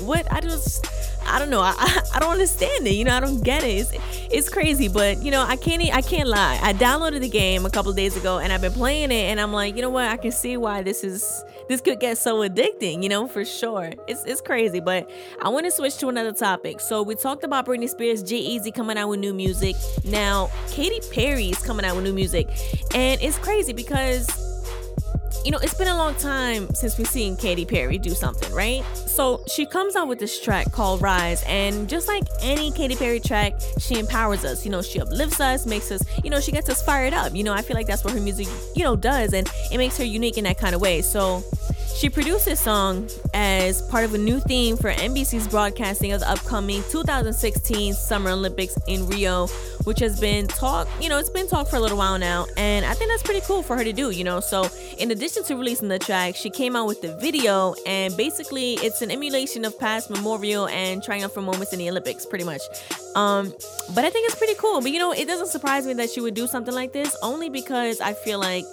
what? 0.00 0.26
I 0.32 0.40
just. 0.40 0.86
I 1.26 1.38
don't 1.38 1.50
know. 1.50 1.60
I, 1.60 1.74
I, 2.14 2.18
don't 2.18 2.32
understand 2.32 2.86
it. 2.86 2.94
You 2.94 3.04
know, 3.04 3.16
I 3.16 3.20
don't 3.20 3.42
get 3.42 3.64
it. 3.64 3.80
It's, 3.80 3.92
it's 4.30 4.48
crazy, 4.48 4.88
but 4.88 5.22
you 5.22 5.30
know, 5.30 5.42
I 5.42 5.56
can't 5.56 5.82
I 5.82 6.02
can't 6.02 6.28
lie. 6.28 6.58
I 6.62 6.72
downloaded 6.72 7.20
the 7.20 7.28
game 7.28 7.66
a 7.66 7.70
couple 7.70 7.92
days 7.92 8.16
ago 8.16 8.38
and 8.38 8.52
I've 8.52 8.60
been 8.60 8.72
playing 8.72 9.10
it 9.10 9.30
and 9.30 9.40
I'm 9.40 9.52
like, 9.52 9.76
you 9.76 9.82
know 9.82 9.90
what? 9.90 10.08
I 10.08 10.16
can 10.16 10.32
see 10.32 10.56
why 10.56 10.82
this 10.82 11.02
is 11.04 11.44
this 11.68 11.80
could 11.80 12.00
get 12.00 12.18
so 12.18 12.46
addicting, 12.46 13.02
you 13.02 13.08
know, 13.08 13.26
for 13.26 13.44
sure. 13.44 13.92
It's 14.06 14.24
it's 14.24 14.40
crazy, 14.40 14.80
but 14.80 15.10
I 15.42 15.48
want 15.48 15.66
to 15.66 15.70
switch 15.70 15.96
to 15.98 16.08
another 16.08 16.32
topic. 16.32 16.80
So 16.80 17.02
we 17.02 17.14
talked 17.14 17.44
about 17.44 17.66
Britney 17.66 17.88
Spears, 17.88 18.22
G-Eazy 18.22 18.74
coming 18.74 18.96
out 18.96 19.08
with 19.08 19.20
new 19.20 19.34
music. 19.34 19.76
Now, 20.04 20.50
Katy 20.68 21.00
Perry 21.12 21.46
is 21.46 21.58
coming 21.58 21.84
out 21.84 21.96
with 21.96 22.04
new 22.04 22.12
music. 22.12 22.48
And 22.94 23.20
it's 23.22 23.38
crazy 23.38 23.72
because 23.72 24.51
you 25.44 25.50
know, 25.50 25.58
it's 25.58 25.74
been 25.74 25.88
a 25.88 25.96
long 25.96 26.14
time 26.14 26.72
since 26.74 26.96
we've 26.98 27.06
seen 27.06 27.36
Katy 27.36 27.64
Perry 27.64 27.98
do 27.98 28.10
something, 28.10 28.52
right? 28.52 28.84
So 28.94 29.42
she 29.48 29.66
comes 29.66 29.96
out 29.96 30.08
with 30.08 30.18
this 30.18 30.40
track 30.40 30.70
called 30.72 31.02
Rise, 31.02 31.42
and 31.46 31.88
just 31.88 32.08
like 32.08 32.24
any 32.40 32.70
Katy 32.70 32.96
Perry 32.96 33.20
track, 33.20 33.54
she 33.78 33.98
empowers 33.98 34.44
us. 34.44 34.64
You 34.64 34.70
know, 34.70 34.82
she 34.82 35.00
uplifts 35.00 35.40
us, 35.40 35.66
makes 35.66 35.90
us, 35.90 36.02
you 36.22 36.30
know, 36.30 36.40
she 36.40 36.52
gets 36.52 36.68
us 36.68 36.82
fired 36.82 37.12
up. 37.12 37.34
You 37.34 37.44
know, 37.44 37.52
I 37.52 37.62
feel 37.62 37.76
like 37.76 37.86
that's 37.86 38.04
what 38.04 38.14
her 38.14 38.20
music, 38.20 38.46
you 38.74 38.84
know, 38.84 38.96
does, 38.96 39.32
and 39.34 39.50
it 39.70 39.78
makes 39.78 39.96
her 39.98 40.04
unique 40.04 40.38
in 40.38 40.44
that 40.44 40.58
kind 40.58 40.74
of 40.74 40.80
way. 40.80 41.02
So 41.02 41.42
she 41.94 42.08
produced 42.08 42.46
this 42.46 42.60
song 42.60 43.08
as 43.34 43.82
part 43.82 44.04
of 44.04 44.14
a 44.14 44.18
new 44.18 44.40
theme 44.40 44.76
for 44.76 44.90
NBC's 44.90 45.46
broadcasting 45.48 46.12
of 46.12 46.20
the 46.20 46.28
upcoming 46.28 46.82
2016 46.90 47.94
Summer 47.94 48.30
Olympics 48.30 48.76
in 48.88 49.06
Rio, 49.06 49.46
which 49.84 50.00
has 50.00 50.18
been 50.20 50.46
talk, 50.46 50.88
you 51.00 51.08
know, 51.08 51.18
it's 51.18 51.30
been 51.30 51.48
talk 51.48 51.68
for 51.68 51.76
a 51.76 51.80
little 51.80 51.98
while 51.98 52.18
now, 52.18 52.46
and 52.56 52.84
I 52.84 52.94
think 52.94 53.10
that's 53.10 53.22
pretty 53.22 53.40
cool 53.46 53.62
for 53.62 53.76
her 53.76 53.84
to 53.84 53.92
do, 53.92 54.10
you 54.10 54.24
know. 54.24 54.40
So, 54.40 54.68
in 54.98 55.10
addition 55.10 55.44
to 55.44 55.56
releasing 55.56 55.88
the 55.88 55.98
track, 55.98 56.34
she 56.34 56.50
came 56.50 56.76
out 56.76 56.86
with 56.86 57.02
the 57.02 57.16
video, 57.18 57.74
and 57.86 58.16
basically, 58.16 58.74
it's 58.74 59.02
an 59.02 59.10
emulation 59.10 59.64
of 59.64 59.78
past 59.78 60.10
memorial 60.10 60.68
and 60.68 61.02
triumphant 61.02 61.46
moments 61.46 61.72
in 61.72 61.78
the 61.78 61.90
Olympics, 61.90 62.26
pretty 62.26 62.44
much. 62.44 62.62
Um, 63.14 63.52
but 63.94 64.04
I 64.04 64.10
think 64.10 64.26
it's 64.26 64.36
pretty 64.36 64.54
cool. 64.54 64.80
But 64.80 64.92
you 64.92 64.98
know, 64.98 65.12
it 65.12 65.26
doesn't 65.26 65.48
surprise 65.48 65.86
me 65.86 65.94
that 65.94 66.10
she 66.10 66.20
would 66.20 66.34
do 66.34 66.46
something 66.46 66.74
like 66.74 66.92
this, 66.92 67.16
only 67.22 67.48
because 67.48 68.00
I 68.00 68.14
feel 68.14 68.38
like 68.38 68.64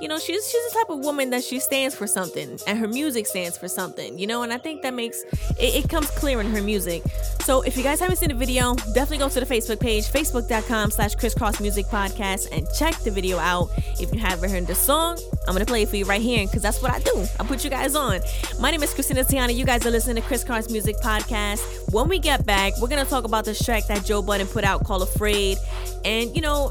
you 0.00 0.08
know 0.08 0.18
she's 0.18 0.50
she's 0.50 0.72
the 0.72 0.78
type 0.78 0.90
of 0.90 0.98
woman 1.00 1.30
that 1.30 1.42
she 1.42 1.58
stands 1.58 1.94
for 1.94 2.06
something 2.06 2.58
and 2.66 2.78
her 2.78 2.88
music 2.88 3.26
stands 3.26 3.56
for 3.56 3.68
something 3.68 4.18
you 4.18 4.26
know 4.26 4.42
and 4.42 4.52
i 4.52 4.58
think 4.58 4.82
that 4.82 4.94
makes 4.94 5.22
it, 5.58 5.84
it 5.84 5.88
comes 5.88 6.10
clear 6.10 6.40
in 6.40 6.46
her 6.46 6.62
music. 6.62 7.02
So 7.40 7.62
if 7.62 7.76
you 7.76 7.82
guys 7.82 8.00
haven't 8.00 8.16
seen 8.16 8.28
the 8.28 8.34
video 8.34 8.74
definitely 8.94 9.18
go 9.18 9.28
to 9.28 9.40
the 9.40 9.46
facebook 9.46 9.80
page 9.80 10.04
facebook.com 10.04 10.90
slash 10.90 11.14
crisscross 11.14 11.60
music 11.60 11.86
podcast 11.86 12.48
and 12.52 12.66
check 12.78 12.94
the 12.98 13.10
video 13.10 13.38
out. 13.38 13.70
If 14.00 14.12
you 14.12 14.20
haven't 14.20 14.50
heard 14.50 14.66
the 14.66 14.74
song 14.74 15.18
i'm 15.46 15.54
gonna 15.54 15.66
play 15.66 15.82
it 15.82 15.88
for 15.88 15.96
you 15.96 16.04
right 16.04 16.22
here 16.22 16.46
because 16.46 16.62
that's 16.62 16.80
what 16.82 16.92
i 16.92 16.98
do. 17.00 17.26
I 17.40 17.44
put 17.44 17.64
you 17.64 17.70
guys 17.70 17.94
on. 17.94 18.20
My 18.60 18.70
name 18.70 18.82
is 18.82 18.94
christina 18.94 19.24
tiana. 19.24 19.54
You 19.54 19.64
guys 19.64 19.84
are 19.86 19.90
listening 19.90 20.22
to 20.22 20.28
crisscross 20.28 20.70
music 20.70 20.96
podcast. 20.96 21.92
When 21.92 22.08
we 22.08 22.18
get 22.18 22.46
back 22.46 22.72
we're 22.80 22.88
gonna 22.88 23.04
talk 23.04 23.24
about 23.24 23.44
this 23.44 23.62
track 23.62 23.86
that 23.88 24.04
joe 24.04 24.22
budden 24.22 24.46
put 24.46 24.64
out 24.64 24.84
called 24.84 25.02
afraid. 25.02 25.58
And 26.04 26.34
you 26.34 26.42
know 26.42 26.70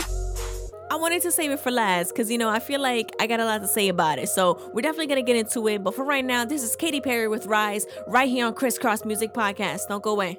I 0.91 0.95
wanted 0.95 1.21
to 1.21 1.31
save 1.31 1.51
it 1.51 1.61
for 1.61 1.71
last 1.71 2.09
because, 2.09 2.29
you 2.29 2.37
know, 2.37 2.49
I 2.49 2.59
feel 2.59 2.81
like 2.81 3.15
I 3.17 3.25
got 3.25 3.39
a 3.39 3.45
lot 3.45 3.61
to 3.61 3.67
say 3.69 3.87
about 3.87 4.19
it. 4.19 4.27
So 4.27 4.59
we're 4.73 4.81
definitely 4.81 5.15
to 5.15 5.21
get 5.21 5.37
into 5.37 5.65
it. 5.69 5.85
But 5.85 5.95
for 5.95 6.03
right 6.03 6.25
now, 6.25 6.43
this 6.43 6.63
is 6.63 6.75
Katy 6.75 6.99
Perry 6.99 7.29
with 7.29 7.45
Rise 7.45 7.85
right 8.09 8.27
here 8.27 8.45
on 8.45 8.53
Crisscross 8.53 9.05
Music 9.05 9.33
Podcast. 9.33 9.87
Don't 9.87 10.03
go 10.03 10.11
away. 10.11 10.37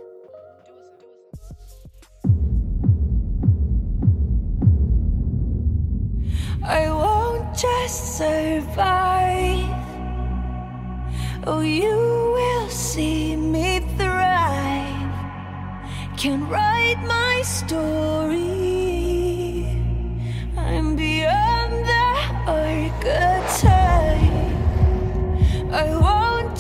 I 6.63 6.93
won't 6.93 7.57
just 7.57 8.19
survive. 8.19 9.65
Oh, 11.47 11.61
you 11.61 11.89
will 11.89 12.69
see 12.69 13.37
me 13.37 13.81
thrive. 13.97 15.15
Can 16.19 16.47
write 16.51 17.03
my 17.07 17.41
story. 17.41 18.83
I'm 20.65 20.97
beyond 20.97 21.85
the. 21.87 22.03
I 25.75 25.97
won't 25.97 26.59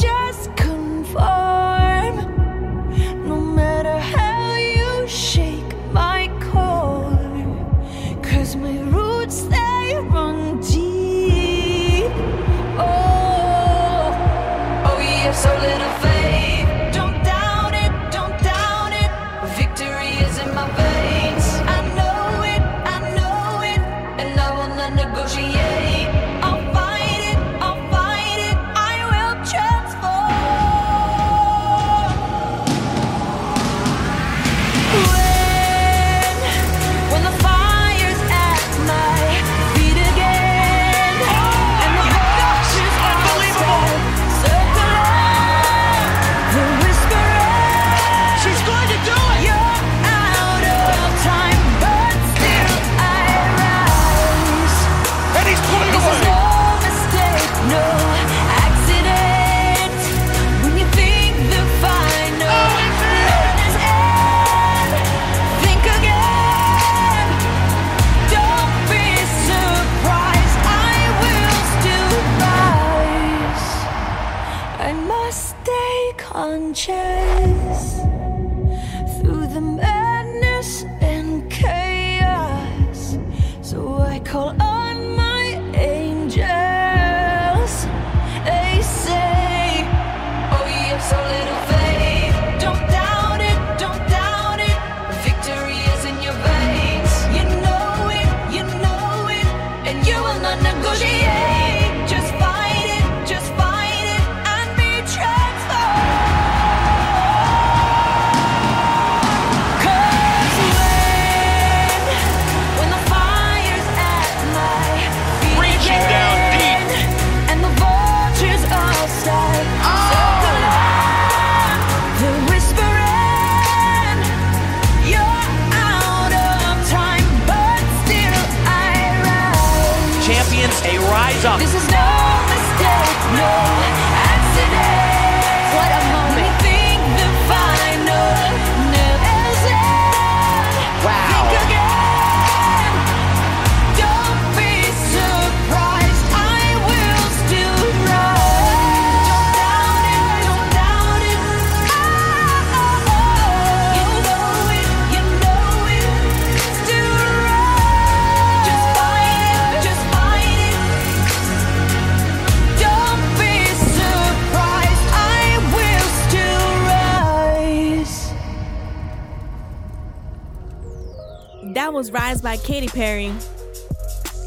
was 172.02 172.10
Rise 172.10 172.42
by 172.42 172.56
Katy 172.56 172.88
Perry. 172.88 173.32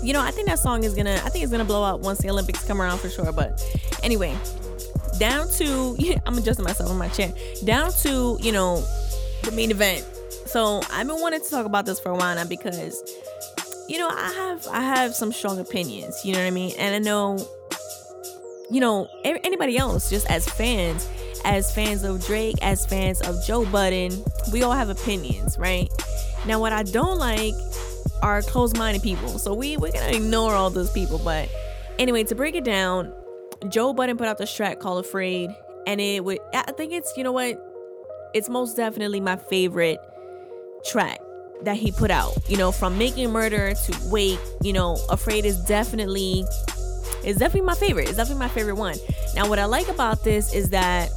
You 0.04 0.12
know, 0.12 0.20
I 0.20 0.32
think 0.32 0.50
that 0.50 0.60
song 0.60 0.84
is 0.84 0.94
gonna 0.94 1.22
I 1.24 1.30
think 1.30 1.42
it's 1.44 1.54
gonna 1.54 1.64
blow 1.64 1.84
up 1.84 2.02
once 2.02 2.20
the 2.20 2.30
Olympics 2.30 2.66
come 2.66 2.82
around 2.82 3.00
for 3.00 3.10
sure. 3.10 3.32
But 3.32 3.64
anyway, 4.04 4.36
down 5.20 5.48
to 5.52 5.96
I'm 6.26 6.38
adjusting 6.38 6.66
myself 6.66 6.92
in 6.92 6.98
my 6.98 7.08
chair. 7.08 7.34
Down 7.64 7.94
to, 8.02 8.38
you 8.42 8.52
know, 8.52 8.84
the 9.44 9.54
main 9.54 9.72
event. 9.72 10.06
So 10.48 10.82
I've 10.92 11.08
been 11.08 11.22
wanting 11.22 11.40
to 11.40 11.50
talk 11.50 11.66
about 11.66 11.86
this 11.86 11.98
for 11.98 12.10
a 12.10 12.16
while 12.16 12.36
now 12.36 12.44
because 12.44 13.02
you 13.88 14.00
know, 14.00 14.10
I 14.10 14.34
have 14.34 14.68
I 14.68 14.82
have 14.82 15.16
some 15.16 15.32
strong 15.32 15.58
opinions, 15.58 16.26
you 16.26 16.34
know 16.34 16.40
what 16.40 16.48
I 16.48 16.52
mean? 16.52 16.74
And 16.78 16.94
I 16.94 17.00
know 17.00 17.38
you 18.70 18.82
know, 18.82 19.08
anybody 19.24 19.78
else 19.78 20.10
just 20.10 20.30
as 20.30 20.46
fans, 20.50 21.08
as 21.46 21.74
fans 21.74 22.04
of 22.04 22.26
Drake, 22.26 22.56
as 22.62 22.86
fans 22.86 23.22
of 23.22 23.38
Joe 23.46 23.64
Budden, 23.66 24.12
we 24.52 24.64
all 24.64 24.74
have 24.74 24.90
opinions, 24.90 25.58
right? 25.58 25.88
Now 26.46 26.60
what 26.60 26.74
I 26.74 26.84
don't 26.84 27.18
like 27.18 27.54
are 28.22 28.42
closed-minded 28.42 29.04
people. 29.04 29.40
So 29.40 29.54
we 29.54 29.78
we're 29.78 29.92
gonna 29.92 30.16
ignore 30.16 30.54
all 30.54 30.70
those 30.70 30.92
people. 30.92 31.20
But 31.24 31.50
anyway, 32.00 32.24
to 32.26 32.36
break 32.36 32.56
it 32.56 32.64
down, 32.64 33.14
Joe 33.70 33.94
Budden 33.94 34.18
put 34.18 34.28
out 34.28 34.38
this 34.38 34.54
track 34.54 34.80
called 34.80 35.04
Afraid, 35.06 35.50
and 35.88 36.00
it 36.00 36.24
would 36.24 36.40
I 36.54 36.72
think 36.72 36.94
it's 36.94 37.16
you 37.18 37.24
know 37.24 37.32
what? 37.32 37.62
It's 38.34 38.50
most 38.50 38.76
definitely 38.76 39.22
my 39.22 39.38
favorite 39.38 40.00
track 40.86 41.20
that 41.64 41.78
he 41.78 41.92
put 41.92 42.12
out. 42.12 42.34
You 42.50 42.58
know, 42.58 42.72
from 42.72 42.98
Making 42.98 43.32
Murder 43.32 43.74
to 43.74 43.98
Wake, 44.10 44.40
you 44.62 44.74
know, 44.74 44.98
Afraid 45.10 45.46
is 45.46 45.58
definitely 45.62 46.46
is 47.24 47.38
definitely 47.38 47.66
my 47.68 47.76
favorite. 47.76 48.08
It's 48.08 48.18
definitely 48.18 48.40
my 48.40 48.50
favorite 48.50 48.76
one. 48.76 48.98
Now, 49.36 49.50
what 49.50 49.60
I 49.60 49.66
like 49.66 49.88
about 49.88 50.24
this 50.24 50.54
is 50.54 50.70
that, 50.70 51.10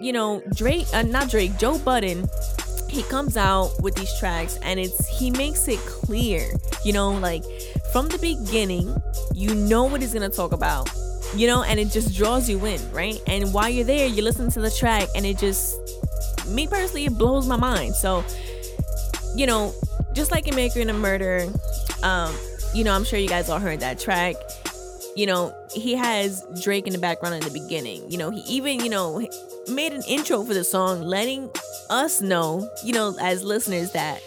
you 0.00 0.12
know, 0.12 0.42
Drake, 0.54 0.86
uh, 0.94 1.02
not 1.02 1.30
Drake, 1.30 1.58
Joe 1.58 1.78
Budden, 1.78 2.28
he 2.88 3.02
comes 3.04 3.36
out 3.36 3.70
with 3.80 3.94
these 3.94 4.12
tracks 4.18 4.58
and 4.62 4.80
it's 4.80 5.06
he 5.08 5.30
makes 5.30 5.68
it 5.68 5.78
clear, 5.80 6.48
you 6.84 6.92
know, 6.92 7.10
like 7.10 7.44
from 7.92 8.08
the 8.08 8.18
beginning, 8.18 8.94
you 9.34 9.54
know 9.54 9.84
what 9.84 10.00
he's 10.00 10.12
gonna 10.12 10.28
talk 10.28 10.52
about, 10.52 10.90
you 11.34 11.46
know, 11.46 11.62
and 11.62 11.78
it 11.78 11.90
just 11.90 12.16
draws 12.16 12.48
you 12.48 12.64
in, 12.64 12.80
right? 12.92 13.20
And 13.26 13.52
while 13.52 13.68
you're 13.68 13.84
there, 13.84 14.06
you 14.08 14.22
listen 14.22 14.50
to 14.52 14.60
the 14.60 14.70
track 14.70 15.08
and 15.14 15.26
it 15.26 15.38
just, 15.38 15.76
me 16.48 16.66
personally, 16.66 17.06
it 17.06 17.16
blows 17.18 17.46
my 17.46 17.56
mind. 17.56 17.94
So, 17.94 18.24
you 19.34 19.46
know, 19.46 19.74
just 20.14 20.30
like 20.30 20.48
in 20.48 20.54
Making 20.54 20.88
a 20.88 20.94
Murder, 20.94 21.46
um, 22.02 22.34
you 22.74 22.84
know, 22.84 22.92
I'm 22.92 23.04
sure 23.04 23.18
you 23.18 23.28
guys 23.28 23.48
all 23.48 23.58
heard 23.58 23.80
that 23.80 23.98
track. 23.98 24.36
You 25.16 25.26
know, 25.26 25.54
he 25.72 25.94
has 25.94 26.44
Drake 26.62 26.86
in 26.86 26.92
the 26.92 26.98
background 26.98 27.34
in 27.34 27.40
the 27.40 27.50
beginning. 27.50 28.10
You 28.10 28.18
know, 28.18 28.30
he 28.30 28.40
even, 28.42 28.80
you 28.80 28.88
know, 28.88 29.26
made 29.68 29.92
an 29.92 30.02
intro 30.06 30.44
for 30.44 30.54
the 30.54 30.64
song, 30.64 31.02
letting 31.02 31.50
us 31.90 32.20
know, 32.20 32.68
you 32.84 32.92
know, 32.92 33.16
as 33.20 33.42
listeners, 33.44 33.92
that 33.92 34.20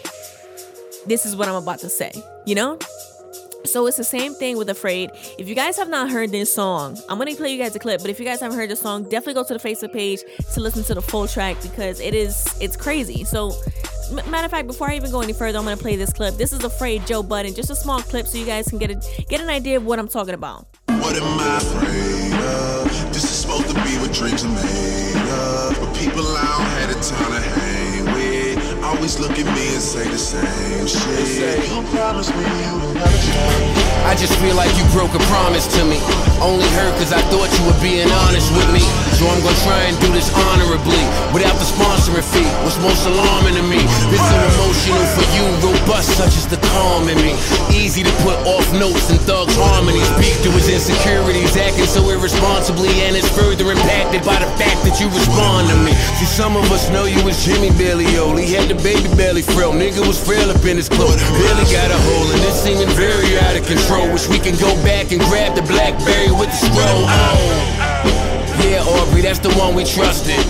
this 1.06 1.26
is 1.26 1.36
what 1.36 1.48
I'm 1.48 1.56
about 1.56 1.80
to 1.80 1.88
say, 1.88 2.12
you 2.46 2.54
know? 2.54 2.78
So 3.64 3.86
it's 3.86 3.96
the 3.96 4.04
same 4.04 4.34
thing 4.34 4.56
with 4.58 4.68
Afraid. 4.68 5.10
If 5.38 5.48
you 5.48 5.54
guys 5.54 5.76
have 5.76 5.88
not 5.88 6.10
heard 6.10 6.30
this 6.32 6.52
song, 6.52 6.98
I'm 7.08 7.16
gonna 7.18 7.34
play 7.36 7.52
you 7.52 7.62
guys 7.62 7.74
a 7.76 7.78
clip. 7.78 8.00
But 8.00 8.10
if 8.10 8.18
you 8.18 8.24
guys 8.24 8.40
haven't 8.40 8.58
heard 8.58 8.70
the 8.70 8.76
song, 8.76 9.04
definitely 9.04 9.34
go 9.34 9.44
to 9.44 9.54
the 9.54 9.60
Facebook 9.60 9.92
page 9.92 10.20
to 10.54 10.60
listen 10.60 10.82
to 10.84 10.94
the 10.94 11.02
full 11.02 11.28
track 11.28 11.62
because 11.62 12.00
it 12.00 12.12
is 12.14 12.44
it's 12.60 12.76
crazy. 12.76 13.22
So 13.22 13.52
m- 14.10 14.30
matter 14.30 14.46
of 14.46 14.50
fact, 14.50 14.66
before 14.66 14.90
I 14.90 14.96
even 14.96 15.12
go 15.12 15.20
any 15.20 15.32
further, 15.32 15.58
I'm 15.58 15.64
gonna 15.64 15.76
play 15.76 15.94
this 15.94 16.12
clip. 16.12 16.34
This 16.34 16.52
is 16.52 16.64
Afraid 16.64 17.06
Joe 17.06 17.22
Budden, 17.22 17.54
just 17.54 17.70
a 17.70 17.76
small 17.76 18.00
clip 18.02 18.26
so 18.26 18.36
you 18.36 18.46
guys 18.46 18.66
can 18.68 18.78
get 18.78 18.90
a 18.90 19.24
get 19.28 19.40
an 19.40 19.48
idea 19.48 19.76
of 19.76 19.86
what 19.86 20.00
I'm 20.00 20.08
talking 20.08 20.34
about. 20.34 20.66
What 21.12 21.20
am 21.20 21.40
I 21.44 21.56
afraid 21.60 22.32
of? 22.32 23.12
This 23.12 23.24
is 23.24 23.44
supposed 23.44 23.68
to 23.68 23.76
be 23.84 24.00
what 24.00 24.16
dreams 24.16 24.48
are 24.48 24.56
made 24.64 25.28
of. 25.28 25.76
But 25.76 25.92
people 25.92 26.24
I 26.24 26.40
don't 26.40 26.72
have 26.80 26.88
the 26.88 26.96
time 27.04 27.36
to 27.36 27.42
hang 27.52 28.08
with 28.16 28.56
always 28.80 29.20
look 29.20 29.36
at 29.36 29.44
me 29.44 29.76
and 29.76 29.84
say 29.84 30.08
the 30.08 30.16
same 30.16 30.88
shit. 30.88 31.68
You 31.68 31.84
promised 31.92 32.32
me 32.32 32.48
you 32.48 32.72
would 32.80 32.96
never 32.96 33.20
change. 33.28 33.76
I 34.08 34.16
just 34.16 34.32
feel 34.40 34.56
like 34.56 34.72
you 34.80 34.88
broke 34.88 35.12
a 35.12 35.20
promise 35.28 35.68
to 35.76 35.84
me. 35.84 36.00
Only 36.40 36.64
her 36.80 36.88
cause 36.96 37.12
I 37.12 37.20
thought 37.28 37.52
you 37.60 37.62
were 37.68 37.76
being 37.84 38.08
honest 38.24 38.48
with 38.56 38.72
me. 38.72 38.80
So 39.20 39.28
I'm 39.28 39.44
gonna 39.44 39.64
try 39.68 39.92
and 39.92 39.96
do 40.00 40.08
this 40.16 40.32
honorably 40.32 41.04
without 41.36 41.60
the 41.60 41.68
sponsoring 41.68 42.24
fee. 42.24 42.48
What's 42.64 42.80
most 42.80 43.04
alarming 43.04 43.60
to 43.60 43.64
me? 43.68 43.81
Emotional 44.82 45.14
for 45.14 45.26
you, 45.38 45.46
robust 45.62 46.10
such 46.18 46.34
as 46.34 46.46
the 46.48 46.58
calm 46.74 47.06
in 47.08 47.14
me. 47.22 47.38
Easy 47.70 48.02
to 48.02 48.10
put 48.26 48.34
off 48.50 48.66
notes 48.74 49.10
and 49.10 49.20
thugs 49.20 49.54
harmonies. 49.54 50.10
Peak 50.18 50.34
to 50.42 50.50
his 50.50 50.66
insecurities, 50.68 51.56
acting 51.56 51.86
so 51.86 52.02
irresponsibly, 52.10 52.90
and 53.06 53.14
it's 53.14 53.28
further 53.30 53.70
impacted 53.70 54.26
by 54.26 54.42
the 54.42 54.50
fact 54.58 54.82
that 54.82 54.98
you 54.98 55.06
respond 55.14 55.70
to 55.70 55.76
me. 55.86 55.94
See, 56.18 56.26
some 56.26 56.56
of 56.56 56.66
us 56.72 56.90
know 56.90 57.04
you 57.04 57.22
as 57.28 57.44
Jimmy. 57.44 57.70
He 57.70 58.54
had 58.54 58.68
the 58.68 58.74
baby 58.82 59.06
belly 59.14 59.42
frail. 59.42 59.72
Nigga 59.72 60.02
was 60.02 60.18
frail 60.18 60.50
up 60.50 60.64
in 60.64 60.76
his 60.76 60.88
clothes. 60.88 61.22
Really 61.30 61.66
got 61.70 61.90
a 61.94 61.98
hole, 62.10 62.26
and 62.34 62.42
it's 62.42 62.58
seeming 62.58 62.90
very 62.98 63.38
out 63.38 63.54
of 63.54 63.64
control. 63.66 64.10
Wish 64.10 64.26
we 64.26 64.40
can 64.40 64.58
go 64.58 64.74
back 64.82 65.12
and 65.12 65.22
grab 65.30 65.54
the 65.54 65.62
Blackberry 65.62 66.32
with 66.34 66.50
the 66.50 66.58
scroll. 66.58 67.06
Oh. 67.06 68.18
Yeah, 68.66 68.82
Aubrey, 68.82 69.22
that's 69.22 69.38
the 69.38 69.54
one 69.54 69.74
we 69.74 69.84
trusted. 69.84 70.42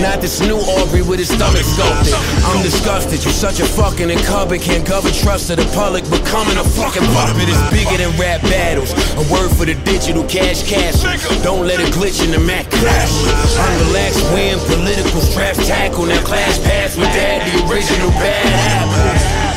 Not 0.00 0.20
this 0.20 0.40
new 0.40 0.56
Aubrey 0.56 1.02
with 1.02 1.18
his 1.18 1.28
stomach 1.28 1.66
sculpted. 1.66 2.14
I'm 2.46 2.62
disgusted. 2.62 3.24
You're 3.24 3.32
such 3.32 3.58
a 3.58 3.66
fucking 3.66 4.10
incumbent. 4.10 4.62
Can't 4.62 4.86
cover 4.86 5.10
trust 5.10 5.50
of 5.50 5.56
the 5.58 5.66
public. 5.74 6.04
Becoming 6.08 6.56
a 6.56 6.62
fucking 6.62 7.02
puppet 7.10 7.48
is 7.48 7.58
bigger 7.74 7.98
than 7.98 8.14
rap 8.18 8.40
battles. 8.42 8.92
A 9.18 9.24
word 9.32 9.50
for 9.50 9.66
the 9.66 9.74
digital 9.82 10.22
cash 10.24 10.62
cash. 10.62 11.02
Don't 11.42 11.66
let 11.66 11.80
it 11.80 11.92
glitch 11.92 12.24
in 12.24 12.30
the 12.30 12.38
Mac 12.38 12.70
crash. 12.70 13.10
Unrelaxed 13.58 14.22
win 14.32 14.58
political 14.70 15.20
straps 15.20 15.66
tackle. 15.66 16.06
Now 16.06 16.22
class 16.22 16.58
pass 16.60 16.96
with 16.96 17.10
that, 17.18 17.42
the 17.50 17.66
original 17.66 18.10
bad 18.10 18.46
apple. 18.78 19.47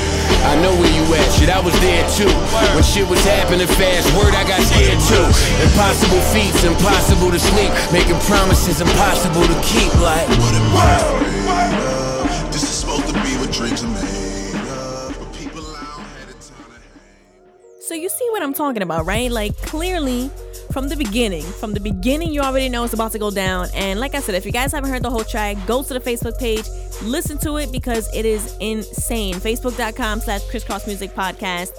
I 0.44 0.60
know 0.62 0.74
where 0.76 0.90
you 0.90 1.04
at, 1.14 1.30
shit, 1.38 1.50
I 1.50 1.60
was 1.60 1.74
there 1.80 2.04
too. 2.18 2.32
When 2.74 2.84
shit 2.84 3.08
was 3.08 3.24
happening 3.24 3.68
fast, 3.68 4.10
word 4.18 4.34
I 4.34 4.44
got 4.48 4.62
scared 4.62 5.00
too. 5.06 5.26
Impossible 5.62 6.22
feats, 6.34 6.64
impossible 6.64 7.32
to 7.32 7.40
sleep. 7.40 7.72
Making 7.94 8.20
promises 8.26 8.82
impossible 8.82 9.46
to 9.46 9.58
keep, 9.62 9.94
like. 10.02 10.28
What 10.28 10.56
am 10.56 10.76
I 10.76 10.96
afraid 10.98 12.46
of? 12.46 12.52
This 12.52 12.64
is 12.64 12.70
supposed 12.70 13.08
to 13.08 13.14
be 13.14 13.38
what 13.38 13.52
dreams 13.52 13.84
are 13.84 13.88
made 13.88 14.56
of. 14.66 15.16
But 15.20 15.34
people 15.38 15.62
I 15.62 15.86
don't 15.96 16.10
have 16.10 16.28
the 16.28 16.34
time 16.34 16.66
to 16.66 16.90
hang 16.90 17.82
So 17.88 17.94
you 17.94 18.10
see 18.10 18.28
what 18.32 18.42
I'm 18.42 18.54
talking 18.54 18.82
about, 18.82 19.06
right? 19.06 19.32
Like 19.32 19.56
clearly 19.58 20.32
from 20.72 20.88
the 20.88 20.96
beginning, 20.96 21.44
from 21.44 21.74
the 21.74 21.80
beginning, 21.80 22.32
you 22.32 22.42
already 22.42 22.70
know 22.70 22.84
it's 22.84 22.94
about 22.94 23.12
to 23.12 23.20
go 23.20 23.32
down. 23.32 23.68
And 23.74 24.00
like 24.00 24.16
I 24.16 24.20
said, 24.20 24.36
if 24.36 24.46
you 24.46 24.52
guys 24.52 24.72
haven't 24.72 24.90
heard 24.90 25.04
the 25.04 25.10
whole 25.10 25.24
track, 25.24 25.58
go 25.68 25.84
to 25.84 25.94
the 25.94 26.00
Facebook 26.00 26.38
page, 26.40 26.66
listen 27.04 27.38
to 27.40 27.58
it 27.58 27.72
because 27.72 28.10
it 28.14 28.26
is 28.26 28.56
insane. 28.60 29.36
Facebook.com 29.36 30.22
slash 30.22 30.48
crisscross 30.50 30.88
music 30.88 31.12
podcast. 31.12 31.72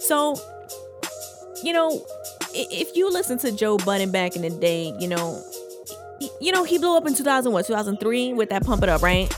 So, 0.00 0.36
you 1.62 1.72
know, 1.72 2.04
if 2.54 2.96
you 2.96 3.10
listen 3.10 3.38
to 3.38 3.52
Joe 3.52 3.78
Budden 3.78 4.10
back 4.10 4.36
in 4.36 4.42
the 4.42 4.50
day, 4.50 4.94
you 4.98 5.08
know, 5.08 5.42
you 6.40 6.52
know, 6.52 6.64
he 6.64 6.78
blew 6.78 6.96
up 6.96 7.06
in 7.06 7.14
2000, 7.14 7.52
what, 7.52 7.66
2003 7.66 8.32
with 8.32 8.50
that 8.50 8.64
Pump 8.64 8.82
It 8.82 8.88
Up, 8.88 9.02
right? 9.02 9.32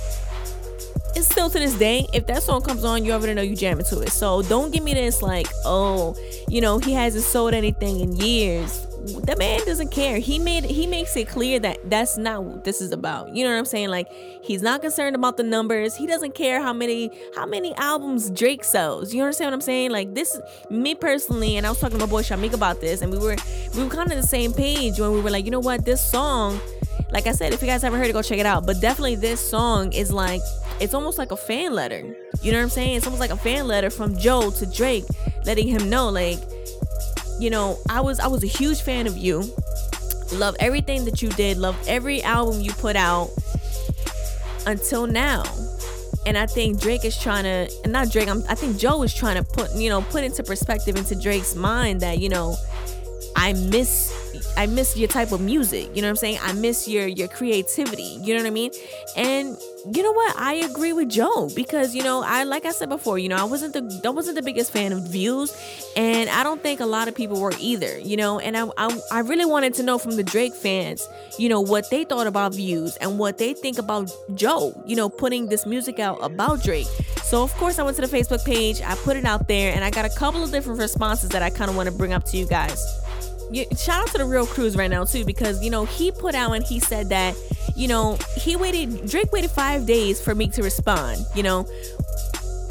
It's 1.16 1.26
still 1.26 1.50
to 1.50 1.58
this 1.58 1.74
day, 1.74 2.06
if 2.12 2.26
that 2.26 2.42
song 2.42 2.62
comes 2.62 2.84
on, 2.84 3.04
you 3.04 3.12
already 3.12 3.34
know 3.34 3.42
you 3.42 3.56
jamming 3.56 3.84
to 3.86 4.00
it. 4.00 4.10
So 4.10 4.42
don't 4.42 4.72
give 4.72 4.82
me 4.82 4.94
this 4.94 5.22
like, 5.22 5.46
oh, 5.64 6.16
you 6.48 6.60
know, 6.60 6.78
he 6.78 6.92
hasn't 6.92 7.24
sold 7.24 7.54
anything 7.54 8.00
in 8.00 8.16
years. 8.16 8.86
The 9.24 9.34
man 9.38 9.60
doesn't 9.64 9.90
care. 9.90 10.18
He 10.18 10.38
made 10.38 10.64
he 10.64 10.86
makes 10.86 11.16
it 11.16 11.26
clear 11.26 11.58
that 11.60 11.88
that's 11.88 12.18
not 12.18 12.44
what 12.44 12.64
this 12.64 12.82
is 12.82 12.92
about. 12.92 13.34
You 13.34 13.44
know 13.44 13.50
what 13.50 13.58
I'm 13.58 13.64
saying? 13.64 13.88
Like 13.88 14.08
he's 14.42 14.60
not 14.60 14.82
concerned 14.82 15.16
about 15.16 15.38
the 15.38 15.42
numbers. 15.42 15.96
He 15.96 16.06
doesn't 16.06 16.34
care 16.34 16.60
how 16.60 16.74
many 16.74 17.10
how 17.34 17.46
many 17.46 17.74
albums 17.76 18.28
Drake 18.28 18.62
sells. 18.62 19.14
You 19.14 19.22
understand 19.22 19.48
what 19.48 19.54
I'm 19.54 19.60
saying? 19.62 19.90
Like 19.90 20.14
this, 20.14 20.38
me 20.68 20.94
personally, 20.94 21.56
and 21.56 21.66
I 21.66 21.70
was 21.70 21.80
talking 21.80 21.98
to 21.98 22.04
my 22.04 22.10
boy 22.10 22.20
Shamik 22.20 22.52
about 22.52 22.82
this, 22.82 23.00
and 23.00 23.10
we 23.10 23.16
were 23.16 23.36
we 23.74 23.84
were 23.84 23.88
kind 23.88 24.12
of 24.12 24.20
the 24.20 24.26
same 24.26 24.52
page 24.52 25.00
when 25.00 25.12
we 25.12 25.20
were 25.22 25.30
like, 25.30 25.46
you 25.46 25.50
know 25.50 25.60
what, 25.60 25.86
this 25.86 26.02
song 26.02 26.60
like 27.12 27.26
I 27.26 27.32
said, 27.32 27.52
if 27.52 27.60
you 27.60 27.66
guys 27.66 27.82
haven't 27.82 27.98
heard 27.98 28.08
it, 28.08 28.12
go 28.12 28.22
check 28.22 28.38
it 28.38 28.46
out. 28.46 28.66
But 28.66 28.80
definitely, 28.80 29.16
this 29.16 29.40
song 29.40 29.92
is 29.92 30.12
like 30.12 30.42
it's 30.80 30.94
almost 30.94 31.18
like 31.18 31.30
a 31.30 31.36
fan 31.36 31.74
letter. 31.74 32.16
You 32.42 32.52
know 32.52 32.58
what 32.58 32.64
I'm 32.64 32.70
saying? 32.70 32.96
It's 32.96 33.06
almost 33.06 33.20
like 33.20 33.30
a 33.30 33.36
fan 33.36 33.68
letter 33.68 33.90
from 33.90 34.16
Joe 34.16 34.50
to 34.50 34.66
Drake, 34.66 35.04
letting 35.44 35.68
him 35.68 35.90
know, 35.90 36.08
like, 36.08 36.38
you 37.38 37.50
know, 37.50 37.78
I 37.88 38.00
was 38.00 38.20
I 38.20 38.26
was 38.26 38.42
a 38.42 38.46
huge 38.48 38.80
fan 38.82 39.06
of 39.06 39.16
you. 39.16 39.44
Love 40.32 40.56
everything 40.60 41.04
that 41.04 41.22
you 41.22 41.28
did. 41.30 41.58
Love 41.58 41.76
every 41.86 42.22
album 42.22 42.60
you 42.60 42.72
put 42.72 42.96
out 42.96 43.30
until 44.66 45.06
now. 45.06 45.42
And 46.26 46.36
I 46.36 46.46
think 46.46 46.80
Drake 46.80 47.04
is 47.04 47.18
trying 47.18 47.44
to, 47.44 47.72
and 47.82 47.92
not 47.92 48.10
Drake. 48.10 48.28
I'm, 48.28 48.44
I 48.48 48.54
think 48.54 48.78
Joe 48.78 49.02
is 49.02 49.14
trying 49.14 49.36
to 49.36 49.42
put, 49.42 49.74
you 49.74 49.88
know, 49.88 50.02
put 50.02 50.22
into 50.22 50.42
perspective 50.42 50.96
into 50.96 51.14
Drake's 51.14 51.54
mind 51.54 52.00
that 52.02 52.18
you 52.18 52.28
know, 52.28 52.56
I 53.36 53.54
miss, 53.54 54.39
I 54.60 54.66
miss 54.66 54.94
your 54.94 55.08
type 55.08 55.32
of 55.32 55.40
music. 55.40 55.88
You 55.94 56.02
know 56.02 56.08
what 56.08 56.10
I'm 56.10 56.16
saying? 56.16 56.38
I 56.42 56.52
miss 56.52 56.86
your 56.86 57.06
your 57.06 57.28
creativity. 57.28 58.18
You 58.22 58.34
know 58.34 58.42
what 58.42 58.46
I 58.46 58.50
mean? 58.50 58.70
And 59.16 59.56
you 59.90 60.02
know 60.02 60.12
what? 60.12 60.36
I 60.36 60.56
agree 60.56 60.92
with 60.92 61.08
Joe 61.08 61.48
because 61.56 61.94
you 61.94 62.02
know 62.02 62.22
I 62.22 62.44
like 62.44 62.66
I 62.66 62.72
said 62.72 62.90
before. 62.90 63.18
You 63.18 63.30
know 63.30 63.36
I 63.36 63.44
wasn't 63.44 63.72
the 63.72 64.02
I 64.04 64.10
wasn't 64.10 64.36
the 64.36 64.42
biggest 64.42 64.70
fan 64.70 64.92
of 64.92 65.08
views, 65.08 65.56
and 65.96 66.28
I 66.28 66.42
don't 66.42 66.62
think 66.62 66.80
a 66.80 66.84
lot 66.84 67.08
of 67.08 67.14
people 67.14 67.40
were 67.40 67.54
either. 67.58 67.98
You 68.00 68.18
know, 68.18 68.38
and 68.38 68.54
I 68.54 68.68
I, 68.76 69.00
I 69.10 69.20
really 69.20 69.46
wanted 69.46 69.72
to 69.74 69.82
know 69.82 69.96
from 69.96 70.16
the 70.16 70.22
Drake 70.22 70.54
fans, 70.54 71.08
you 71.38 71.48
know, 71.48 71.62
what 71.62 71.88
they 71.88 72.04
thought 72.04 72.26
about 72.26 72.54
views 72.54 72.98
and 72.98 73.18
what 73.18 73.38
they 73.38 73.54
think 73.54 73.78
about 73.78 74.12
Joe. 74.34 74.78
You 74.84 74.94
know, 74.94 75.08
putting 75.08 75.46
this 75.46 75.64
music 75.64 75.98
out 75.98 76.18
about 76.20 76.62
Drake. 76.62 76.88
So 77.22 77.42
of 77.42 77.54
course 77.54 77.78
I 77.78 77.82
went 77.82 77.96
to 77.96 78.06
the 78.06 78.14
Facebook 78.14 78.44
page. 78.44 78.82
I 78.82 78.94
put 78.96 79.16
it 79.16 79.24
out 79.24 79.48
there, 79.48 79.72
and 79.74 79.82
I 79.82 79.88
got 79.88 80.04
a 80.04 80.10
couple 80.10 80.44
of 80.44 80.50
different 80.50 80.80
responses 80.80 81.30
that 81.30 81.40
I 81.40 81.48
kind 81.48 81.70
of 81.70 81.76
want 81.76 81.88
to 81.88 81.94
bring 81.94 82.12
up 82.12 82.24
to 82.24 82.36
you 82.36 82.46
guys. 82.46 82.84
Shout 83.76 84.02
out 84.02 84.08
to 84.08 84.18
the 84.18 84.24
real 84.24 84.46
cruise 84.46 84.76
right 84.76 84.90
now 84.90 85.04
too 85.04 85.24
because 85.24 85.62
you 85.62 85.70
know 85.70 85.84
he 85.84 86.12
put 86.12 86.34
out 86.34 86.52
and 86.52 86.64
he 86.64 86.78
said 86.78 87.08
that 87.08 87.34
you 87.74 87.88
know 87.88 88.16
he 88.36 88.56
waited 88.56 89.08
drake 89.08 89.32
waited 89.32 89.50
five 89.50 89.86
days 89.86 90.20
for 90.20 90.34
meek 90.34 90.52
to 90.52 90.62
respond 90.62 91.18
you 91.34 91.42
know 91.42 91.62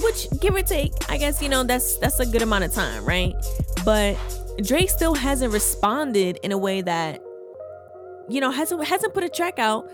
which 0.01 0.27
give 0.39 0.55
or 0.55 0.61
take 0.61 0.93
i 1.09 1.17
guess 1.17 1.41
you 1.41 1.49
know 1.49 1.63
that's 1.63 1.97
that's 1.97 2.19
a 2.19 2.25
good 2.25 2.41
amount 2.41 2.63
of 2.63 2.73
time 2.73 3.03
right 3.05 3.35
but 3.83 4.15
drake 4.61 4.89
still 4.89 5.13
hasn't 5.13 5.51
responded 5.51 6.37
in 6.43 6.51
a 6.51 6.57
way 6.57 6.81
that 6.81 7.21
you 8.29 8.39
know 8.39 8.51
hasn't 8.51 8.83
hasn't 8.85 9.13
put 9.13 9.23
a 9.23 9.29
track 9.29 9.59
out 9.59 9.89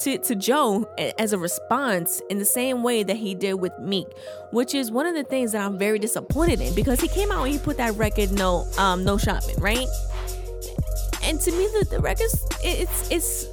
to, 0.00 0.18
to 0.18 0.34
Joe 0.34 0.88
as 1.18 1.32
a 1.32 1.38
response 1.38 2.20
in 2.28 2.38
the 2.38 2.44
same 2.44 2.82
way 2.82 3.04
that 3.04 3.16
he 3.16 3.36
did 3.36 3.54
with 3.54 3.78
Meek, 3.78 4.08
which 4.50 4.74
is 4.74 4.90
one 4.90 5.06
of 5.06 5.14
the 5.14 5.22
things 5.22 5.52
that 5.52 5.64
I'm 5.64 5.78
very 5.78 6.00
disappointed 6.00 6.60
in 6.60 6.74
because 6.74 7.00
he 7.00 7.06
came 7.06 7.30
out 7.30 7.44
and 7.44 7.52
he 7.52 7.58
put 7.60 7.76
that 7.76 7.94
record 7.94 8.32
no 8.32 8.66
um 8.78 9.04
no 9.04 9.16
shopping, 9.16 9.54
right? 9.60 9.86
And 11.22 11.40
to 11.40 11.50
me 11.52 11.68
the, 11.78 11.86
the 11.90 12.00
record's 12.00 12.46
it's 12.62 13.10
it's 13.10 13.46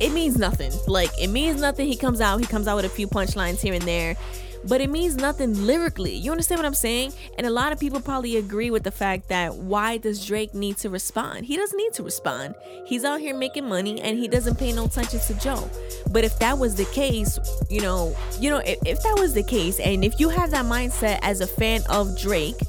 it 0.00 0.12
means 0.12 0.36
nothing. 0.36 0.72
Like 0.86 1.10
it 1.20 1.28
means 1.28 1.60
nothing. 1.60 1.86
He 1.86 1.96
comes 1.96 2.20
out, 2.20 2.40
he 2.40 2.46
comes 2.46 2.66
out 2.66 2.76
with 2.76 2.84
a 2.84 2.90
few 2.90 3.06
punchlines 3.06 3.60
here 3.60 3.74
and 3.74 3.82
there 3.82 4.16
but 4.64 4.80
it 4.80 4.90
means 4.90 5.16
nothing 5.16 5.66
lyrically. 5.66 6.14
You 6.14 6.30
understand 6.30 6.58
what 6.58 6.66
I'm 6.66 6.74
saying? 6.74 7.12
And 7.38 7.46
a 7.46 7.50
lot 7.50 7.72
of 7.72 7.80
people 7.80 8.00
probably 8.00 8.36
agree 8.36 8.70
with 8.70 8.82
the 8.82 8.90
fact 8.90 9.28
that 9.28 9.54
why 9.54 9.96
does 9.96 10.24
Drake 10.24 10.54
need 10.54 10.76
to 10.78 10.90
respond? 10.90 11.46
He 11.46 11.56
doesn't 11.56 11.76
need 11.76 11.92
to 11.94 12.02
respond. 12.02 12.54
He's 12.84 13.04
out 13.04 13.20
here 13.20 13.34
making 13.34 13.68
money 13.68 14.00
and 14.00 14.18
he 14.18 14.28
doesn't 14.28 14.58
pay 14.58 14.72
no 14.72 14.84
attention 14.84 15.20
to 15.20 15.34
Joe. 15.34 15.70
But 16.10 16.24
if 16.24 16.38
that 16.40 16.58
was 16.58 16.74
the 16.74 16.84
case, 16.86 17.38
you 17.68 17.80
know, 17.80 18.16
you 18.38 18.50
know, 18.50 18.58
if, 18.58 18.78
if 18.84 19.02
that 19.02 19.16
was 19.18 19.34
the 19.34 19.42
case, 19.42 19.80
and 19.80 20.04
if 20.04 20.20
you 20.20 20.28
have 20.28 20.50
that 20.50 20.66
mindset 20.66 21.20
as 21.22 21.40
a 21.40 21.46
fan 21.46 21.82
of 21.88 22.18
Drake, 22.18 22.60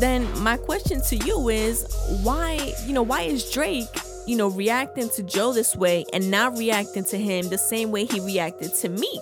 then 0.00 0.26
my 0.40 0.56
question 0.56 1.00
to 1.08 1.16
you 1.16 1.48
is 1.48 1.86
why, 2.22 2.74
you 2.86 2.92
know, 2.92 3.02
why 3.02 3.22
is 3.22 3.50
Drake 3.50 3.88
you 4.26 4.36
know, 4.36 4.48
reacting 4.48 5.08
to 5.10 5.22
Joe 5.22 5.52
this 5.52 5.74
way 5.74 6.04
and 6.12 6.30
not 6.30 6.56
reacting 6.56 7.04
to 7.06 7.18
him 7.18 7.48
the 7.48 7.58
same 7.58 7.90
way 7.90 8.04
he 8.04 8.20
reacted 8.20 8.72
to 8.74 8.88
Meek. 8.88 9.20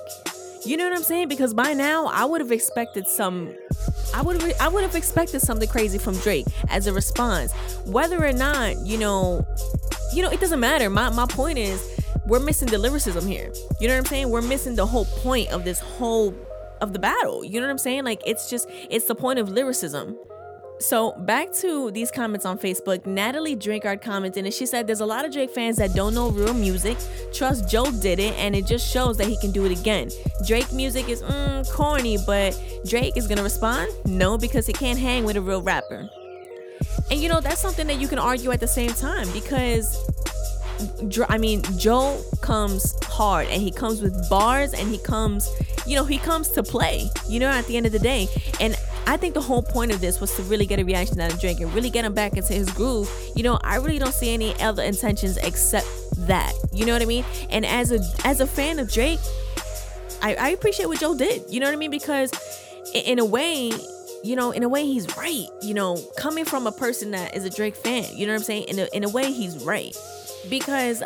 You 0.65 0.77
know 0.77 0.85
what 0.85 0.97
I'm 0.97 1.03
saying? 1.03 1.29
Because 1.29 1.55
by 1.55 1.73
now 1.73 2.07
I 2.07 2.27
would 2.27 2.41
have 2.43 2.53
expected 2.53 3.09
some 3.09 3.55
I 4.15 4.21
would 4.21 4.41
have 4.41 4.53
I 4.61 4.69
would 4.69 4.83
have 4.83 4.95
expected 4.95 5.41
something 5.41 5.69
crazy 5.69 5.97
from 5.97 6.17
Drake 6.19 6.47
as 6.69 6.87
a 6.87 6.93
response. 6.93 7.53
Whether 7.87 8.23
or 8.23 8.33
not, 8.33 8.77
you 8.85 8.99
know, 8.99 9.47
you 10.13 10.23
know, 10.23 10.29
it 10.31 10.41
doesn't 10.41 10.61
matter. 10.61 10.91
My 10.91 11.09
my 11.09 11.27
point 11.27 11.59
is 11.59 11.83
we're 12.27 12.41
missing 12.41 12.69
the 12.69 12.79
lyricism 12.79 13.27
here. 13.27 13.51
You 13.81 13.89
know 13.89 13.95
what 13.95 14.01
I'm 14.01 14.07
saying? 14.07 14.29
We're 14.29 14.43
missing 14.43 14.77
the 14.77 14.87
whole 14.87 15.07
point 15.07 15.49
of 15.49 15.65
this 15.65 15.81
whole 15.81 16.35
of 16.83 16.93
the 16.93 16.99
battle. 16.99 17.43
You 17.43 17.61
know 17.61 17.67
what 17.67 17.73
I'm 17.73 17.79
saying? 17.79 18.05
Like 18.05 18.21
it's 18.27 18.51
just 18.51 18.69
it's 18.91 19.07
the 19.07 19.15
point 19.15 19.39
of 19.39 19.49
lyricism. 19.49 20.19
So 20.81 21.13
back 21.13 21.53
to 21.57 21.91
these 21.91 22.11
comments 22.11 22.47
on 22.47 22.59
Facebook. 22.59 23.05
Natalie 23.05 23.55
Drinkard 23.55 24.01
commented 24.01 24.47
and 24.47 24.53
she 24.53 24.65
said 24.65 24.87
there's 24.87 25.01
a 25.01 25.07
lot 25.07 25.27
of 25.27 25.33
Drake 25.33 25.51
fans 25.51 25.77
that 25.77 25.95
don't 25.95 26.15
know 26.15 26.31
real 26.31 26.55
music. 26.55 26.97
Trust 27.35 27.69
Joe 27.69 27.85
did 28.01 28.19
it 28.19 28.35
and 28.39 28.57
it 28.57 28.67
just 28.67 28.91
shows 28.91 29.19
that 29.19 29.27
he 29.27 29.37
can 29.37 29.53
do 29.53 29.67
it 29.67 29.79
again. 29.79 30.11
Drake 30.47 30.73
music 30.73 31.11
is 31.11 31.23
mm, 31.23 31.71
corny, 31.71 32.17
but 32.27 32.59
Drake 32.87 33.19
is 33.19 33.27
gonna 33.27 33.43
respond? 33.43 33.91
No, 34.07 34.39
because 34.39 34.67
he 34.67 34.73
can't 34.73 34.99
hang 34.99 35.25
with 35.25 35.37
a 35.37 35.43
real 35.43 35.61
rapper. 35.61 36.09
And 37.11 37.21
you 37.21 37.29
know, 37.29 37.41
that's 37.41 37.61
something 37.61 37.87
that 37.87 38.01
you 38.01 38.09
can 38.09 38.19
argue 38.19 38.51
at 38.51 38.61
the 38.61 38.69
same 38.69 38.91
time 38.91 39.31
because 39.33 39.99
I 41.29 41.37
mean, 41.37 41.63
Joe 41.77 42.23
comes 42.41 42.97
hard 43.05 43.49
and 43.49 43.61
he 43.61 43.71
comes 43.71 44.01
with 44.01 44.31
bars 44.31 44.73
and 44.73 44.89
he 44.89 44.97
comes, 44.97 45.47
you 45.87 45.95
know, 45.95 46.05
he 46.05 46.17
comes 46.17 46.49
to 46.53 46.63
play, 46.63 47.11
you 47.29 47.39
know, 47.39 47.49
at 47.49 47.67
the 47.67 47.77
end 47.77 47.85
of 47.85 47.93
the 47.93 47.99
day. 47.99 48.29
And 48.61 48.75
I 49.11 49.17
think 49.17 49.35
the 49.35 49.41
whole 49.41 49.61
point 49.61 49.91
of 49.91 50.01
this 50.01 50.21
was 50.21 50.33
to 50.37 50.43
really 50.45 50.67
get 50.67 50.79
a 50.79 50.85
reaction 50.85 51.21
out 51.21 51.33
of 51.33 51.41
Drake 51.41 51.59
and 51.59 51.75
really 51.75 51.91
get 51.91 52.05
him 52.05 52.15
back 52.15 52.37
into 52.37 52.53
his 52.53 52.71
groove. 52.71 53.11
You 53.35 53.43
know, 53.43 53.59
I 53.65 53.75
really 53.79 53.99
don't 53.99 54.15
see 54.15 54.33
any 54.33 54.55
other 54.61 54.85
intentions 54.85 55.37
except 55.39 55.89
that. 56.29 56.53
You 56.73 56.87
know 56.87 56.93
what 56.93 57.03
I 57.03 57.07
mean? 57.07 57.25
And 57.51 57.67
as 57.67 57.91
a 57.91 57.99
as 58.25 58.41
a 58.41 58.47
fan 58.47 58.79
of 58.79 58.89
Drake, 58.89 59.19
I, 60.23 60.37
I 60.37 60.49
appreciate 60.51 60.87
what 60.87 61.01
Joe 61.01 61.17
did. 61.17 61.43
You 61.51 61.59
know 61.59 61.67
what 61.67 61.73
I 61.73 61.77
mean? 61.77 61.91
Because 61.91 62.31
in, 62.95 63.19
a 63.19 63.25
way, 63.25 63.73
you 64.23 64.37
know, 64.37 64.53
in 64.53 64.63
a 64.63 64.69
way 64.69 64.87
he's 64.87 65.17
right. 65.17 65.49
You 65.61 65.75
know, 65.75 65.99
coming 66.17 66.45
from 66.45 66.69
a 66.69 66.73
person 66.73 67.11
that 67.11 67.35
is 67.35 67.45
a 67.45 67.51
Drake 67.51 67.75
fan, 67.75 68.05
you 68.15 68.29
know 68.29 68.33
what 68.33 68.39
I'm 68.39 68.45
saying? 68.45 68.67
In 68.69 68.79
a, 68.79 68.89
in 68.93 69.03
a 69.03 69.09
way 69.09 69.33
he's 69.33 69.65
right. 69.65 69.93
Because 70.49 71.03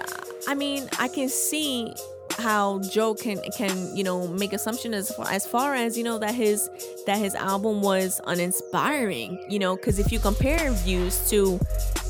I 0.46 0.54
mean, 0.54 0.90
I 0.98 1.08
can 1.08 1.30
see 1.30 1.94
how 2.44 2.78
Joe 2.80 3.14
can 3.14 3.40
can 3.56 3.96
you 3.96 4.04
know 4.04 4.28
make 4.28 4.52
assumption 4.52 4.92
as 4.92 5.10
far 5.10 5.26
as 5.30 5.46
far 5.46 5.74
as 5.74 5.96
you 5.96 6.04
know 6.04 6.18
that 6.18 6.34
his 6.34 6.68
that 7.06 7.16
his 7.16 7.34
album 7.34 7.80
was 7.80 8.20
uninspiring 8.26 9.42
you 9.48 9.58
know 9.58 9.76
because 9.76 9.98
if 9.98 10.12
you 10.12 10.18
compare 10.18 10.70
views 10.72 11.28
to 11.30 11.58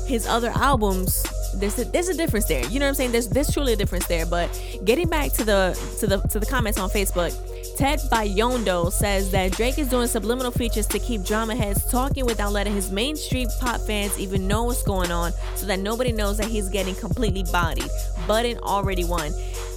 his 0.05 0.27
other 0.27 0.51
albums 0.55 1.25
there's 1.55 1.79
a, 1.79 1.85
there's 1.85 2.09
a 2.09 2.13
difference 2.13 2.45
there 2.45 2.65
you 2.65 2.79
know 2.79 2.85
what 2.85 2.89
I'm 2.89 2.95
saying 2.95 3.13
there's 3.13 3.29
there's 3.29 3.51
truly 3.51 3.73
a 3.73 3.75
difference 3.77 4.07
there 4.07 4.25
but 4.25 4.47
getting 4.83 5.07
back 5.07 5.31
to 5.33 5.45
the 5.45 5.61
to 6.01 6.05
the 6.05 6.17
to 6.33 6.39
the 6.39 6.45
comments 6.45 6.77
on 6.77 6.89
Facebook 6.89 7.31
Ted 7.75 7.99
Bayondo 8.09 8.89
says 8.89 9.31
that 9.31 9.51
Drake 9.51 9.77
is 9.77 9.89
doing 9.89 10.07
subliminal 10.07 10.51
features 10.51 10.87
to 10.87 10.99
keep 10.99 11.23
drama 11.23 11.55
heads 11.55 11.83
talking 11.91 12.25
without 12.25 12.53
letting 12.53 12.73
his 12.73 12.89
mainstream 12.89 13.49
pop 13.59 13.81
fans 13.81 14.17
even 14.17 14.47
know 14.47 14.63
what's 14.63 14.81
going 14.83 15.11
on 15.11 15.33
so 15.55 15.65
that 15.65 15.79
nobody 15.79 16.13
knows 16.13 16.37
that 16.37 16.47
he's 16.47 16.69
getting 16.69 16.95
completely 16.95 17.43
bodied. 17.51 17.89
Budden 18.27 18.59
already 18.59 19.03
won. 19.03 19.33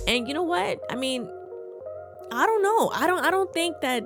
And 0.09 0.27
you 0.27 0.33
know 0.35 0.43
what? 0.43 0.81
I 0.91 0.97
mean, 0.97 1.29
I 2.33 2.47
don't 2.47 2.63
know. 2.63 2.91
I 2.95 3.07
don't 3.07 3.25
I 3.25 3.31
don't 3.31 3.53
think 3.53 3.81
that 3.83 4.05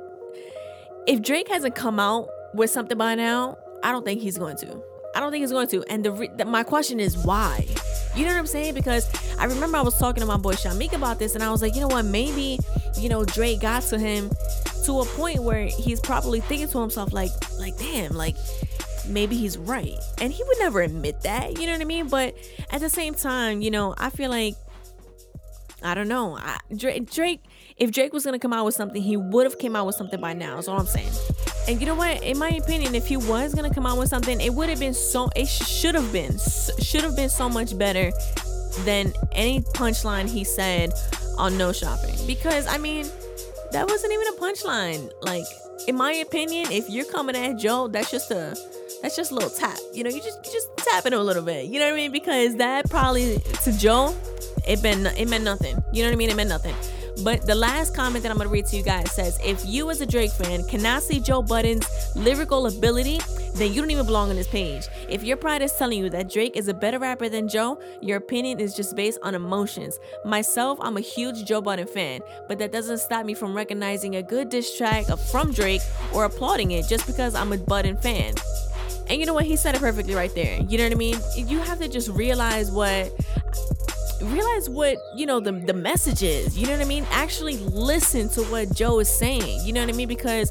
if 1.07 1.23
Drake 1.23 1.49
hasn't 1.49 1.75
come 1.75 1.99
out 1.99 2.29
with 2.55 2.71
something 2.71 2.99
by 2.99 3.15
now, 3.15 3.57
I 3.83 3.93
don't 3.93 4.05
think 4.05 4.21
he's 4.21 4.37
going 4.37 4.57
to. 4.59 4.83
I 5.15 5.21
don't 5.21 5.31
think 5.31 5.43
he's 5.43 5.53
going 5.53 5.69
to. 5.69 5.85
And 5.91 6.05
the, 6.05 6.13
re- 6.13 6.31
the, 6.37 6.45
my 6.45 6.63
question 6.63 6.99
is 6.99 7.17
why? 7.19 7.67
You 8.17 8.25
know 8.25 8.33
what 8.33 8.39
I'm 8.39 8.47
saying? 8.47 8.75
Because 8.75 9.09
I 9.39 9.45
remember 9.45 9.77
I 9.77 9.83
was 9.83 9.97
talking 9.99 10.21
to 10.21 10.27
my 10.27 10.37
boy 10.37 10.55
Shamik 10.55 10.93
about 10.93 11.19
this, 11.19 11.35
and 11.35 11.45
I 11.45 11.51
was 11.51 11.63
like, 11.63 11.75
you 11.75 11.81
know 11.81 11.89
what? 11.89 12.05
Maybe 12.05 12.59
you 12.99 13.09
know 13.09 13.25
Drake 13.25 13.61
got 13.61 13.83
to 13.85 13.99
him 13.99 14.31
to 14.85 15.01
a 15.01 15.05
point 15.05 15.43
where 15.43 15.67
he's 15.67 16.01
probably 16.01 16.41
thinking 16.41 16.69
to 16.69 16.81
himself 16.81 17.13
like, 17.13 17.31
like 17.59 17.77
damn, 17.79 18.13
like 18.13 18.37
maybe 19.09 19.37
he's 19.37 19.57
right. 19.57 19.95
And 20.21 20.33
he 20.33 20.43
would 20.43 20.59
never 20.59 20.81
admit 20.81 21.21
that. 21.23 21.61
You 21.61 21.67
know 21.67 21.73
what 21.73 21.81
I 21.81 21.85
mean? 21.85 22.09
But 22.09 22.35
at 22.71 22.81
the 22.81 22.91
same 22.91 23.15
time, 23.15 23.63
you 23.63 23.71
know, 23.71 23.95
I 23.99 24.11
feel 24.11 24.31
like 24.31 24.55
I 25.85 25.95
don't 25.95 26.09
know. 26.09 26.37
I, 26.37 26.59
Drake, 26.76 27.11
Drake, 27.11 27.41
if 27.76 27.91
Drake 27.91 28.12
was 28.12 28.24
gonna 28.24 28.39
come 28.39 28.53
out 28.53 28.64
with 28.64 28.74
something, 28.74 29.03
he 29.03 29.16
would 29.16 29.45
have 29.45 29.59
came 29.59 29.76
out 29.76 29.87
with 29.87 29.95
something 29.95 30.20
by 30.20 30.33
now. 30.33 30.59
Is 30.59 30.68
all 30.68 30.78
I'm 30.78 30.87
saying. 30.87 31.12
And 31.68 31.80
you 31.80 31.87
know 31.87 31.95
what? 31.95 32.22
In 32.22 32.39
my 32.39 32.51
opinion, 32.51 32.95
if 32.95 33.07
he 33.07 33.16
was 33.16 33.55
gonna 33.55 33.72
come 33.72 33.87
out 33.87 33.99
with 33.99 34.09
something, 34.09 34.41
it 34.41 34.53
would 34.55 34.68
have 34.68 34.80
been 34.80 34.95
so. 34.95 35.30
It 35.37 35.49
should 35.49 35.95
have 35.95 36.12
been 36.12 36.39
should 36.80 37.03
have 37.03 37.16
been 37.16 37.28
so 37.28 37.49
much 37.49 37.76
better 37.76 38.12
than 38.80 39.12
any 39.33 39.61
punchline 39.61 40.28
he 40.28 40.45
said 40.45 40.93
on 41.39 41.57
No 41.59 41.72
Shopping. 41.72 42.14
Because 42.26 42.66
I 42.66 42.78
mean, 42.78 43.07
that 43.72 43.89
wasn't 43.89 44.12
even 44.12 44.26
a 44.28 44.37
punchline. 44.37 45.11
Like, 45.22 45.45
in 45.89 45.97
my 45.97 46.12
opinion, 46.12 46.70
if 46.70 46.89
you're 46.89 47.05
coming 47.07 47.37
at 47.37 47.59
Joe, 47.59 47.89
that's 47.89 48.11
just 48.11 48.30
a 48.30 48.57
that's 49.03 49.16
just 49.16 49.33
a 49.33 49.35
little 49.35 49.51
tap. 49.51 49.78
You 49.93 50.05
know, 50.05 50.11
you 50.11 50.20
just 50.20 50.45
just 50.45 50.68
tapping 50.76 51.12
him 51.12 51.20
a 51.20 51.24
little 51.24 51.43
bit. 51.43 51.66
You 51.66 51.80
know 51.80 51.87
what 51.87 51.95
I 51.95 51.97
mean? 51.97 52.12
Because 52.12 52.57
that 52.57 52.89
probably 52.89 53.39
to 53.64 53.72
Joe 53.78 54.14
it 54.67 54.83
meant 54.83 55.07
it 55.19 55.29
meant 55.29 55.45
nothing. 55.45 55.83
You 55.93 56.03
know 56.03 56.09
what 56.09 56.15
I 56.15 56.17
mean? 56.17 56.31
It 56.31 56.37
meant 56.37 56.49
nothing. 56.49 56.75
But 57.23 57.47
the 57.47 57.55
last 57.55 57.95
comment 57.95 58.23
that 58.23 58.33
I'm 58.33 58.39
gonna 58.39 58.49
read 58.49 58.67
to 58.67 58.77
you 58.77 58.83
guys 58.83 59.13
says, 59.13 59.39
if 59.45 59.65
you 59.67 59.91
as 59.91 60.01
a 60.01 60.07
Drake 60.07 60.33
fan 60.33 60.65
cannot 60.65 61.03
see 61.03 61.21
Joe 61.21 61.43
Budden's 61.43 61.87
lyrical 62.17 62.67
ability, 62.67 63.21
then 63.55 63.73
you 63.73 63.83
don't 63.83 63.91
even 63.91 64.07
belong 64.07 64.31
on 64.31 64.37
this 64.37 64.49
page. 64.49 64.87
If 65.11 65.23
your 65.23 65.37
pride 65.37 65.61
is 65.61 65.73
telling 65.73 65.99
you 65.99 66.09
that 66.11 66.31
Drake 66.31 66.57
is 66.57 66.69
a 66.69 66.75
better 66.75 66.99
rapper 66.99 67.29
than 67.29 67.49
Joe, 67.49 67.79
your 68.01 68.17
opinion 68.17 68.61
is 68.61 68.75
just 68.75 68.97
based 68.97 69.19
on 69.23 69.35
emotions. 69.35 69.99
Myself, 70.25 70.79
I'm 70.81 70.97
a 70.97 71.01
huge 71.01 71.45
Joe 71.45 71.61
Budden 71.61 71.87
fan, 71.87 72.21
but 72.49 72.59
that 72.59 72.73
doesn't 72.73 72.99
stop 72.99 73.27
me 73.27 73.35
from 73.35 73.55
recognizing 73.55 74.17
a 74.17 74.23
good 74.23 74.49
diss 74.49 74.77
track 74.77 75.05
from 75.31 75.53
Drake 75.53 75.83
or 76.15 76.25
applauding 76.25 76.71
it 76.71 76.89
just 76.89 77.07
because 77.07 77.35
I'm 77.35 77.53
a 77.53 77.59
Budden 77.59 77.99
fan. 77.99 78.35
And 79.09 79.21
you 79.21 79.27
know 79.27 79.35
what? 79.35 79.45
He 79.45 79.57
said 79.57 79.75
it 79.75 79.81
perfectly 79.81 80.15
right 80.15 80.35
there. 80.35 80.61
You 80.63 80.79
know 80.79 80.85
what 80.85 80.93
I 80.93 80.97
mean? 80.97 81.17
You 81.37 81.59
have 81.59 81.79
to 81.81 81.89
just 81.89 82.09
realize 82.09 82.71
what 82.71 83.13
realize 84.23 84.68
what 84.68 84.97
you 85.16 85.27
know 85.27 85.41
the 85.41 85.53
the 85.53 85.73
message 85.73 86.23
is 86.23 86.59
you 86.59 86.66
know 86.66 86.73
what 86.73 86.81
i 86.81 86.89
mean? 86.89 87.07
Actually 87.11 87.57
listen 87.59 88.29
to 88.31 88.43
what 88.45 88.75
joe 88.75 88.99
is 89.01 89.09
saying 89.09 89.61
you 89.64 89.73
know 89.73 89.81
what 89.81 89.93
i 89.93 89.97
mean? 89.97 90.09
Because 90.09 90.51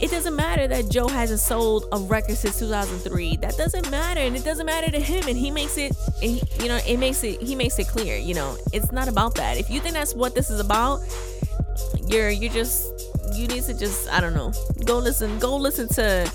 it 0.00 0.10
doesn't 0.10 0.34
matter 0.34 0.66
that 0.66 0.88
joe 0.90 1.08
hasn't 1.08 1.40
sold 1.40 1.86
a 1.92 1.98
record 1.98 2.36
since 2.36 2.58
2003 2.58 3.36
that 3.36 3.56
doesn't 3.56 3.90
matter 3.90 4.20
and 4.20 4.36
it 4.36 4.44
doesn't 4.44 4.66
matter 4.66 4.90
to 4.90 5.00
him 5.00 5.26
and 5.28 5.36
he 5.36 5.50
makes 5.50 5.78
it 5.78 5.96
he, 6.20 6.42
you 6.60 6.68
know 6.68 6.78
it 6.86 6.98
makes 6.98 7.22
it 7.22 7.40
he 7.40 7.54
makes 7.54 7.78
it 7.78 7.86
clear 7.86 8.16
you 8.16 8.34
know? 8.34 8.56
It's 8.72 8.92
not 8.92 9.08
about 9.08 9.36
that. 9.36 9.56
If 9.56 9.70
you 9.70 9.80
think 9.80 9.94
that's 9.94 10.14
what 10.14 10.34
this 10.34 10.50
is 10.50 10.60
about 10.60 11.00
you're 12.06 12.30
you 12.30 12.48
just 12.48 12.86
you 13.34 13.46
need 13.46 13.62
to 13.64 13.74
just 13.74 14.08
i 14.10 14.20
don't 14.20 14.34
know. 14.34 14.52
Go 14.84 14.98
listen 14.98 15.38
go 15.38 15.56
listen 15.56 15.88
to 15.88 16.30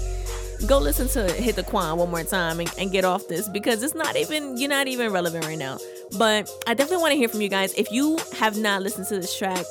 go 0.68 0.78
listen 0.78 1.08
to 1.08 1.32
hit 1.34 1.56
the 1.56 1.64
quan 1.64 1.98
one 1.98 2.10
more 2.10 2.24
time 2.24 2.60
and, 2.60 2.74
and 2.78 2.92
get 2.92 3.06
off 3.06 3.28
this 3.28 3.48
because 3.48 3.82
it's 3.82 3.96
not 3.96 4.16
even 4.16 4.58
you're 4.58 4.70
not 4.70 4.88
even 4.88 5.12
relevant 5.12 5.46
right 5.46 5.58
now 5.58 5.78
but 6.18 6.50
i 6.68 6.74
definitely 6.74 7.02
want 7.02 7.12
to 7.12 7.18
hear 7.18 7.30
from 7.30 7.42
you 7.42 7.50
guys. 7.50 7.74
If 7.76 7.92
you 7.92 8.18
have 8.38 8.58
not 8.58 8.82
listened 8.82 9.08
to 9.08 9.16
this 9.16 9.38
track 9.38 9.66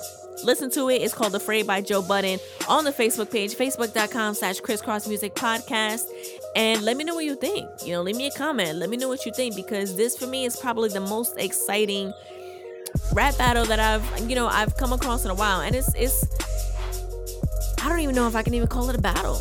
listen 0.45 0.71
to 0.71 0.89
it. 0.89 1.03
It's 1.03 1.15
called 1.15 1.35
afraid 1.35 1.67
by 1.67 1.81
joe 1.81 2.03
budden 2.03 2.39
on 2.69 2.85
the 2.85 2.93
facebook 2.93 3.31
page 3.31 3.55
facebook.com 3.55 4.35
slash 4.35 4.61
crisscross 4.61 5.09
music 5.09 5.35
podcast. 5.35 6.05
And 6.57 6.83
let 6.83 6.97
me 6.97 7.05
know 7.05 7.15
what 7.15 7.25
you 7.25 7.37
think. 7.37 7.69
You 7.85 7.93
know 7.93 8.03
leave 8.03 8.17
me 8.17 8.27
a 8.27 8.31
comment. 8.31 8.79
Let 8.79 8.91
me 8.91 8.97
know 8.97 9.09
what 9.09 9.27
you 9.27 9.33
think 9.33 9.57
because 9.57 9.97
this 9.97 10.17
for 10.17 10.27
me 10.27 10.45
is 10.45 10.57
probably 10.57 10.91
the 10.91 11.01
most 11.01 11.37
exciting 11.39 12.13
rap 13.13 13.37
battle 13.37 13.67
that 13.67 13.79
i've 13.79 14.31
you 14.31 14.35
know 14.35 14.49
i've 14.49 14.75
come 14.77 14.93
across 14.93 15.25
in 15.25 15.31
a 15.31 15.35
while. 15.35 15.61
And 15.61 15.75
it's 15.75 15.93
it's 15.95 16.25
i 17.83 17.89
don't 17.89 18.01
even 18.01 18.15
know 18.15 18.29
if 18.29 18.37
i 18.37 18.43
can 18.43 18.55
even 18.55 18.69
call 18.69 18.89
it 18.91 18.97
a 18.97 19.03
battle. 19.03 19.41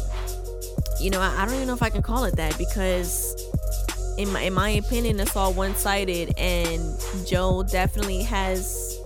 You 0.99 1.11
know, 1.11 1.21
I, 1.21 1.41
I 1.41 1.45
don't 1.45 1.53
even 1.53 1.67
know 1.67 1.75
if 1.75 1.83
I 1.83 1.89
can 1.89 2.01
call 2.01 2.23
it 2.23 2.35
that 2.37 2.57
because 2.57 3.46
in 4.17 4.31
my 4.31 4.41
in 4.41 4.53
my 4.53 4.69
opinion 4.71 5.19
it's 5.19 5.35
all 5.35 5.53
one-sided 5.53 6.33
and 6.37 6.81
Joe 7.25 7.63
definitely 7.63 8.23
has 8.23 8.99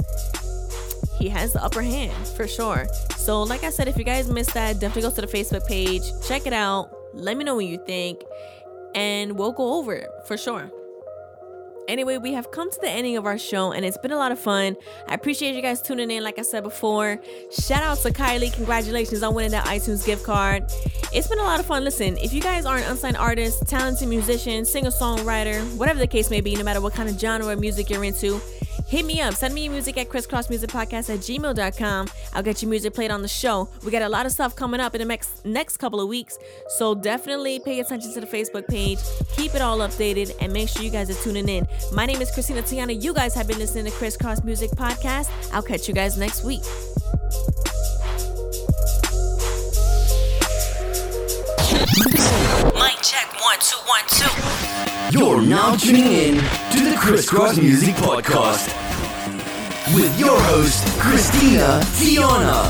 he 1.21 1.29
has 1.29 1.53
the 1.53 1.63
upper 1.63 1.83
hand 1.83 2.27
for 2.29 2.47
sure. 2.47 2.87
So 3.15 3.43
like 3.43 3.63
I 3.63 3.69
said, 3.69 3.87
if 3.87 3.95
you 3.95 4.03
guys 4.03 4.27
missed 4.27 4.55
that, 4.55 4.79
definitely 4.79 5.03
go 5.03 5.11
to 5.11 5.21
the 5.21 5.27
Facebook 5.27 5.67
page, 5.67 6.01
check 6.27 6.47
it 6.47 6.53
out, 6.53 6.89
let 7.13 7.37
me 7.37 7.43
know 7.43 7.55
what 7.55 7.65
you 7.65 7.77
think, 7.85 8.23
and 8.95 9.37
we'll 9.37 9.51
go 9.51 9.75
over 9.75 9.93
it 9.93 10.09
for 10.25 10.35
sure. 10.35 10.71
Anyway, 11.87 12.17
we 12.17 12.33
have 12.33 12.51
come 12.51 12.69
to 12.71 12.79
the 12.81 12.89
ending 12.89 13.17
of 13.17 13.25
our 13.25 13.37
show 13.37 13.71
and 13.71 13.83
it's 13.83 13.97
been 13.97 14.11
a 14.11 14.17
lot 14.17 14.31
of 14.31 14.39
fun. 14.39 14.75
I 15.07 15.13
appreciate 15.13 15.55
you 15.55 15.61
guys 15.61 15.81
tuning 15.81 16.11
in, 16.11 16.23
like 16.23 16.39
I 16.39 16.43
said 16.43 16.63
before. 16.63 17.19
Shout 17.51 17.83
out 17.83 17.97
to 17.99 18.11
Kylie. 18.11 18.53
Congratulations 18.53 19.23
on 19.23 19.33
winning 19.33 19.51
that 19.51 19.65
iTunes 19.65 20.05
gift 20.05 20.23
card. 20.23 20.63
It's 21.13 21.27
been 21.27 21.39
a 21.39 21.43
lot 21.43 21.59
of 21.59 21.65
fun. 21.65 21.83
Listen, 21.83 22.17
if 22.17 22.33
you 22.33 22.41
guys 22.41 22.65
are 22.65 22.77
an 22.77 22.83
unsigned 22.83 23.17
artist, 23.17 23.67
talented 23.67 24.07
musician, 24.07 24.63
singer 24.63 24.91
songwriter, 24.91 25.61
whatever 25.75 25.99
the 25.99 26.07
case 26.07 26.29
may 26.29 26.39
be, 26.39 26.55
no 26.55 26.63
matter 26.63 26.81
what 26.81 26.93
kind 26.93 27.09
of 27.09 27.19
genre 27.19 27.49
of 27.49 27.59
music 27.59 27.89
you're 27.89 28.03
into, 28.03 28.39
hit 28.91 29.05
me 29.05 29.21
up. 29.21 29.33
Send 29.33 29.55
me 29.55 29.63
your 29.63 29.71
music 29.71 29.97
at 29.97 30.09
crisscrossmusicpodcast 30.09 31.09
at 31.09 31.19
gmail.com. 31.21 32.09
I'll 32.33 32.43
get 32.43 32.61
your 32.61 32.69
music 32.69 32.93
played 32.93 33.09
on 33.09 33.21
the 33.21 33.27
show. 33.27 33.69
We 33.85 33.91
got 33.91 34.01
a 34.01 34.09
lot 34.09 34.25
of 34.25 34.33
stuff 34.33 34.53
coming 34.53 34.81
up 34.81 34.93
in 34.93 34.99
the 34.99 35.05
next 35.05 35.45
next 35.45 35.77
couple 35.77 36.01
of 36.01 36.09
weeks. 36.09 36.37
So 36.77 36.93
definitely 36.93 37.59
pay 37.61 37.79
attention 37.79 38.13
to 38.13 38.19
the 38.19 38.27
Facebook 38.27 38.67
page. 38.67 38.99
Keep 39.37 39.55
it 39.55 39.61
all 39.61 39.79
updated 39.79 40.35
and 40.41 40.51
make 40.51 40.67
sure 40.67 40.83
you 40.83 40.91
guys 40.91 41.09
are 41.09 41.23
tuning 41.23 41.47
in. 41.47 41.65
My 41.93 42.05
name 42.05 42.21
is 42.21 42.29
Christina 42.31 42.61
Tiana. 42.61 43.01
You 43.01 43.13
guys 43.13 43.33
have 43.33 43.47
been 43.47 43.59
listening 43.59 43.85
to 43.85 43.91
Crisscross 43.91 44.43
Music 44.43 44.69
Podcast. 44.71 45.31
I'll 45.53 45.63
catch 45.63 45.87
you 45.87 45.93
guys 45.93 46.17
next 46.17 46.43
week. 46.43 46.61
Mic 52.75 53.01
check 53.01 53.31
one 53.41 53.57
two 53.61 53.77
one 53.87 54.03
two. 54.09 54.90
You're 55.11 55.41
now 55.41 55.75
tuning 55.75 56.05
in 56.05 56.35
to 56.35 56.89
the 56.89 56.95
Crisscross 56.97 57.57
Music 57.57 57.93
Podcast 57.95 58.67
with 59.93 60.17
your 60.17 60.39
host, 60.39 60.87
Christina 61.01 61.81
Tiana. 61.99 62.63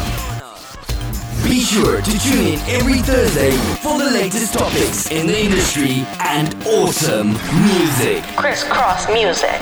Be 1.44 1.60
sure 1.60 2.02
to 2.02 2.20
tune 2.20 2.48
in 2.48 2.60
every 2.62 2.98
Thursday 2.98 3.52
for 3.84 4.00
the 4.00 4.10
latest 4.10 4.56
topics 4.56 5.12
in 5.12 5.28
the 5.28 5.40
industry 5.40 6.04
and 6.22 6.56
awesome 6.66 7.34
music. 7.68 8.24
Crisscross 8.36 9.08
music. 9.08 9.62